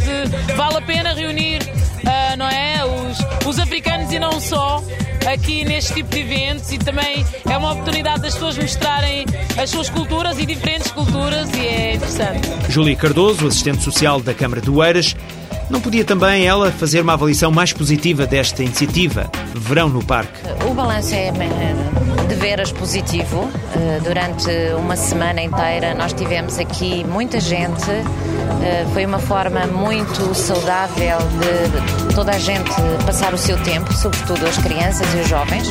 vale 0.56 0.78
a 0.78 0.82
pena 0.82 1.14
reunir 1.14 1.81
uh, 2.04 2.38
não 2.38 2.48
é? 2.48 2.84
Os, 2.86 3.48
os 3.48 3.60
africanos 3.60 4.12
e 4.12 4.20
não 4.20 4.40
só 4.40 4.84
aqui 5.32 5.64
neste 5.64 5.94
tipo 5.94 6.10
de 6.10 6.20
eventos 6.20 6.72
e 6.72 6.78
também 6.78 7.26
é 7.50 7.58
uma 7.58 7.74
oportunidade 7.74 8.22
das 8.22 8.34
pessoas 8.34 8.58
mostrarem 8.58 9.26
as 9.62 9.70
suas 9.70 9.90
culturas 9.90 10.40
e 10.40 10.46
diferentes 10.46 10.92
culturas 10.92 11.50
e 11.54 11.60
é 11.60 11.96
interessante. 11.96 12.50
Júlia 12.70 12.96
Cardoso, 12.96 13.48
assistente 13.48 13.84
social 13.84 14.20
da 14.22 14.34
Câmara 14.34 14.62
de 14.62 14.70
Oeiras, 14.70 15.16
não 15.72 15.80
podia 15.80 16.04
também 16.04 16.46
ela 16.46 16.70
fazer 16.72 17.02
uma 17.02 17.14
avaliação 17.14 17.50
mais 17.50 17.72
positiva 17.72 18.28
desta 18.28 18.62
iniciativa, 18.62 19.32
Verão 19.56 19.88
no 19.88 20.04
Parque? 20.04 20.40
O 20.70 20.74
balanço 20.74 21.16
é 21.16 21.32
de 22.28 22.36
veras 22.36 22.72
positivo. 22.72 23.50
Eh, 23.76 24.00
durante 24.04 24.50
uma 24.78 24.96
semana 24.96 25.42
inteira 25.42 25.94
nós 25.94 26.12
tivemos 26.12 26.60
aqui 26.60 27.06
muita 27.06 27.40
gente. 27.40 27.90
Eh, 27.90 28.86
foi 28.94 29.06
uma 29.06 29.20
forma 29.20 29.66
muito 29.68 30.36
saudável 30.36 31.18
de 31.40 32.14
toda 32.16 32.32
a 32.32 32.40
gente 32.40 32.72
passar 33.06 33.34
o 33.34 33.38
seu 33.38 33.58
tempo, 33.64 33.94
sobretudo 33.94 34.46
as 34.46 34.58
crianças 34.58 35.08
e 35.14 35.20
os 35.20 35.30
jovens. 35.30 35.70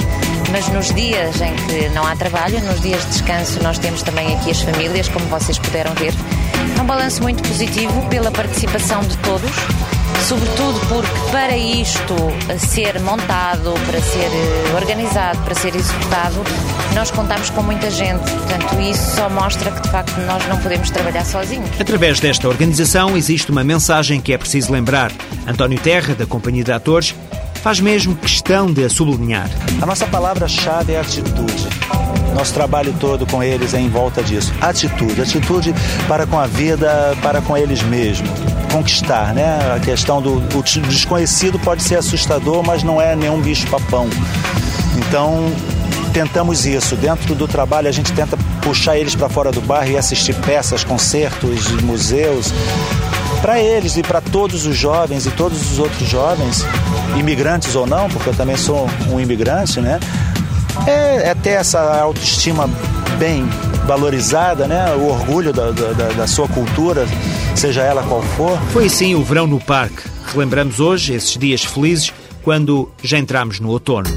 Mas 0.51 0.67
nos 0.69 0.93
dias 0.95 1.41
em 1.41 1.55
que 1.67 1.89
não 1.91 2.07
há 2.07 2.17
trabalho, 2.17 2.61
nos 2.65 2.81
dias 2.81 3.05
de 3.05 3.11
descanso, 3.13 3.63
nós 3.63 3.79
temos 3.79 4.03
também 4.03 4.35
aqui 4.37 4.51
as 4.51 4.63
famílias, 4.63 5.09
como 5.09 5.27
vocês 5.27 5.59
puderam 5.59 5.93
ver. 5.95 6.15
É 6.79 6.81
um 6.81 6.87
balanço 6.87 7.23
muito 7.23 7.43
positivo 7.43 8.09
pela 8.09 8.31
participação 8.31 9.01
de 9.03 9.17
todos 9.19 9.51
sobretudo 10.29 10.81
porque 10.89 11.31
para 11.31 11.57
isto 11.57 12.15
ser 12.59 13.01
montado, 13.01 13.75
para 13.87 14.01
ser 14.01 14.27
eh, 14.27 14.75
organizado, 14.75 15.39
para 15.43 15.55
ser 15.55 15.75
executado, 15.75 16.43
nós 16.95 17.11
contamos 17.11 17.51
com 17.51 17.63
muita 17.63 17.91
gente. 17.91 18.21
Portanto, 18.21 18.81
isso 18.81 19.17
só 19.17 19.29
mostra 19.29 19.71
que 19.71 19.81
de 19.83 19.89
facto 19.91 20.19
nós 20.23 20.47
não 20.49 20.59
podemos 20.59 20.91
trabalhar 20.91 21.25
sozinhos. 21.25 21.69
Através 21.81 22.21
desta 22.21 22.49
organização 22.49 23.17
existe 23.17 23.51
uma 23.51 23.65
mensagem 23.65 24.21
que 24.21 24.33
é 24.33 24.39
preciso 24.39 24.73
lembrar. 24.73 25.13
António 25.47 25.79
Terra, 25.79 26.15
da 26.15 26.27
Companhia 26.27 26.65
de 26.65 26.73
Atores, 26.73 27.15
faz 27.61 27.79
mesmo 27.81 28.17
questão 28.17 28.73
de 28.73 28.85
a 28.85 28.91
sublinhar. 28.91 29.49
A 29.81 29.87
nossa 29.87 30.07
palavra-chave 30.07 30.95
é 30.95 31.01
atitude. 31.01 31.69
Nosso 32.35 32.55
trabalho 32.55 32.95
todo 32.99 33.27
com 33.27 33.43
eles 33.43 33.75
é 33.75 33.81
em 33.81 33.89
volta 33.89 34.23
disso. 34.23 34.53
Atitude, 34.61 35.21
atitude 35.21 35.75
para 36.09 36.27
com 36.27 36.39
a 36.39 36.47
vida, 36.47 37.17
para 37.23 37.41
com 37.43 37.57
eles 37.57 37.83
mesmos 37.83 38.31
conquistar, 38.73 39.35
né? 39.35 39.75
A 39.75 39.81
questão 39.81 40.23
do, 40.23 40.41
do 40.41 40.63
desconhecido 40.63 41.59
pode 41.59 41.83
ser 41.83 41.97
assustador, 41.97 42.63
mas 42.65 42.83
não 42.83 43.01
é 43.01 43.17
nenhum 43.17 43.41
bicho-papão. 43.41 44.09
Então, 44.97 45.53
tentamos 46.13 46.67
isso. 46.67 46.95
Dentro 46.97 47.35
do 47.35 47.49
trabalho, 47.49 47.89
a 47.89 47.93
gente 47.93 48.13
tenta 48.13 48.37
puxar 48.63 48.97
eles 48.97 49.15
para 49.15 49.29
fora 49.29 49.51
do 49.51 49.61
bairro 49.61 49.93
e 49.93 49.97
assistir 49.97 50.35
peças, 50.35 50.85
concertos, 50.85 51.69
museus. 51.83 52.53
Para 53.41 53.59
eles 53.59 53.97
e 53.97 54.03
para 54.03 54.21
todos 54.21 54.67
os 54.67 54.77
jovens 54.77 55.25
e 55.25 55.31
todos 55.31 55.73
os 55.73 55.79
outros 55.79 56.09
jovens, 56.09 56.65
imigrantes 57.19 57.75
ou 57.75 57.87
não, 57.87 58.09
porque 58.09 58.29
eu 58.29 58.35
também 58.35 58.57
sou 58.57 58.89
um 59.11 59.19
imigrante, 59.19 59.81
né? 59.81 59.99
É, 60.87 61.31
é 61.31 61.35
ter 61.35 61.51
essa 61.51 61.81
autoestima 62.01 62.69
bem 63.19 63.45
valorizada, 63.87 64.67
né? 64.67 64.95
O 64.95 65.09
orgulho 65.09 65.53
da, 65.53 65.71
da, 65.71 66.09
da 66.11 66.27
sua 66.27 66.47
cultura, 66.49 67.07
seja 67.57 67.83
ela 67.83 68.03
qual 68.03 68.23
for. 68.23 68.59
Foi 68.73 68.87
assim 68.87 69.15
o 69.15 69.25
verão 69.25 69.47
no 69.47 69.59
parque. 69.59 70.03
Relembramos 70.33 70.79
hoje 70.79 71.15
esses 71.15 71.37
dias 71.37 71.65
felizes 71.65 72.13
quando 72.43 72.91
já 73.03 73.19
entramos 73.19 73.59
no 73.59 73.71
outono. 73.71 74.09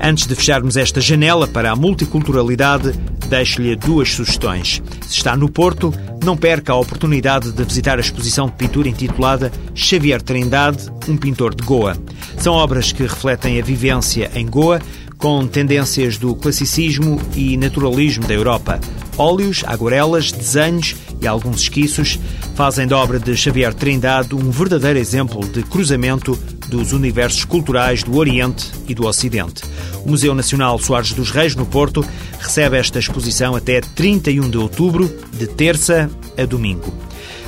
Antes 0.00 0.26
de 0.26 0.34
fecharmos 0.34 0.76
esta 0.76 1.00
janela 1.00 1.46
para 1.46 1.72
a 1.72 1.76
multiculturalidade, 1.76 2.94
deixo-lhe 3.28 3.76
duas 3.76 4.12
sugestões. 4.12 4.82
Se 5.06 5.16
está 5.16 5.36
no 5.36 5.48
Porto, 5.48 5.92
não 6.24 6.36
perca 6.36 6.72
a 6.72 6.76
oportunidade 6.76 7.52
de 7.52 7.64
visitar 7.64 7.98
a 7.98 8.00
exposição 8.00 8.46
de 8.46 8.52
pintura 8.52 8.88
intitulada 8.88 9.52
Xavier 9.74 10.20
Trindade, 10.20 10.90
um 11.08 11.16
pintor 11.16 11.54
de 11.54 11.64
Goa. 11.64 11.96
São 12.38 12.54
obras 12.54 12.92
que 12.92 13.02
refletem 13.02 13.60
a 13.60 13.64
vivência 13.64 14.30
em 14.34 14.46
Goa, 14.46 14.80
com 15.16 15.46
tendências 15.46 16.16
do 16.16 16.34
classicismo 16.34 17.20
e 17.34 17.56
naturalismo 17.56 18.26
da 18.26 18.34
Europa. 18.34 18.80
Óleos, 19.16 19.64
aguarelas, 19.66 20.30
desenhos 20.30 20.94
e 21.20 21.26
alguns 21.26 21.62
esquiços 21.62 22.18
fazem 22.54 22.86
da 22.86 22.96
obra 22.98 23.18
de 23.18 23.36
Xavier 23.36 23.74
Trindade 23.74 24.34
um 24.34 24.50
verdadeiro 24.50 24.98
exemplo 24.98 25.46
de 25.48 25.62
cruzamento 25.62 26.38
dos 26.68 26.92
universos 26.92 27.44
culturais 27.44 28.02
do 28.02 28.16
Oriente 28.16 28.70
e 28.86 28.94
do 28.94 29.06
Ocidente. 29.06 29.62
O 30.04 30.10
Museu 30.10 30.34
Nacional 30.34 30.78
Soares 30.78 31.12
dos 31.12 31.30
Reis, 31.30 31.54
no 31.54 31.66
Porto, 31.66 32.04
recebe 32.38 32.76
esta 32.76 32.98
exposição 32.98 33.56
até 33.56 33.80
31 33.80 34.50
de 34.50 34.58
outubro, 34.58 35.10
de 35.32 35.46
terça 35.46 36.10
a 36.36 36.44
domingo. 36.44 36.92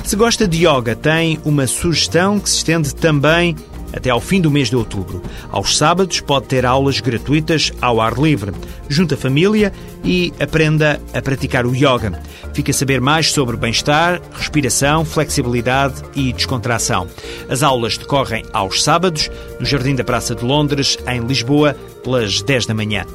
Se 0.03 0.15
gosta 0.15 0.47
de 0.47 0.65
yoga, 0.65 0.95
tem 0.95 1.39
uma 1.45 1.67
sugestão 1.67 2.39
que 2.39 2.49
se 2.49 2.57
estende 2.57 2.93
também 2.95 3.55
até 3.93 4.09
ao 4.09 4.19
fim 4.19 4.41
do 4.41 4.49
mês 4.49 4.69
de 4.69 4.75
outubro. 4.75 5.21
Aos 5.51 5.77
sábados 5.77 6.19
pode 6.21 6.47
ter 6.47 6.65
aulas 6.65 6.99
gratuitas 6.99 7.71
ao 7.81 8.01
ar 8.01 8.17
livre. 8.17 8.51
Junte 8.89 9.13
a 9.13 9.17
família 9.17 9.71
e 10.03 10.33
aprenda 10.39 11.01
a 11.13 11.21
praticar 11.21 11.65
o 11.65 11.75
yoga. 11.75 12.21
Fique 12.53 12.71
a 12.71 12.73
saber 12.73 12.99
mais 12.99 13.31
sobre 13.31 13.55
bem-estar, 13.55 14.21
respiração, 14.33 15.05
flexibilidade 15.05 16.01
e 16.15 16.33
descontração. 16.33 17.07
As 17.49 17.63
aulas 17.63 17.97
decorrem 17.97 18.43
aos 18.51 18.83
sábados 18.83 19.29
no 19.59 19.65
Jardim 19.65 19.95
da 19.95 20.03
Praça 20.03 20.35
de 20.35 20.43
Londres, 20.43 20.97
em 21.07 21.21
Lisboa, 21.21 21.75
pelas 22.03 22.41
10 22.41 22.65
da 22.65 22.73
manhã. 22.73 23.05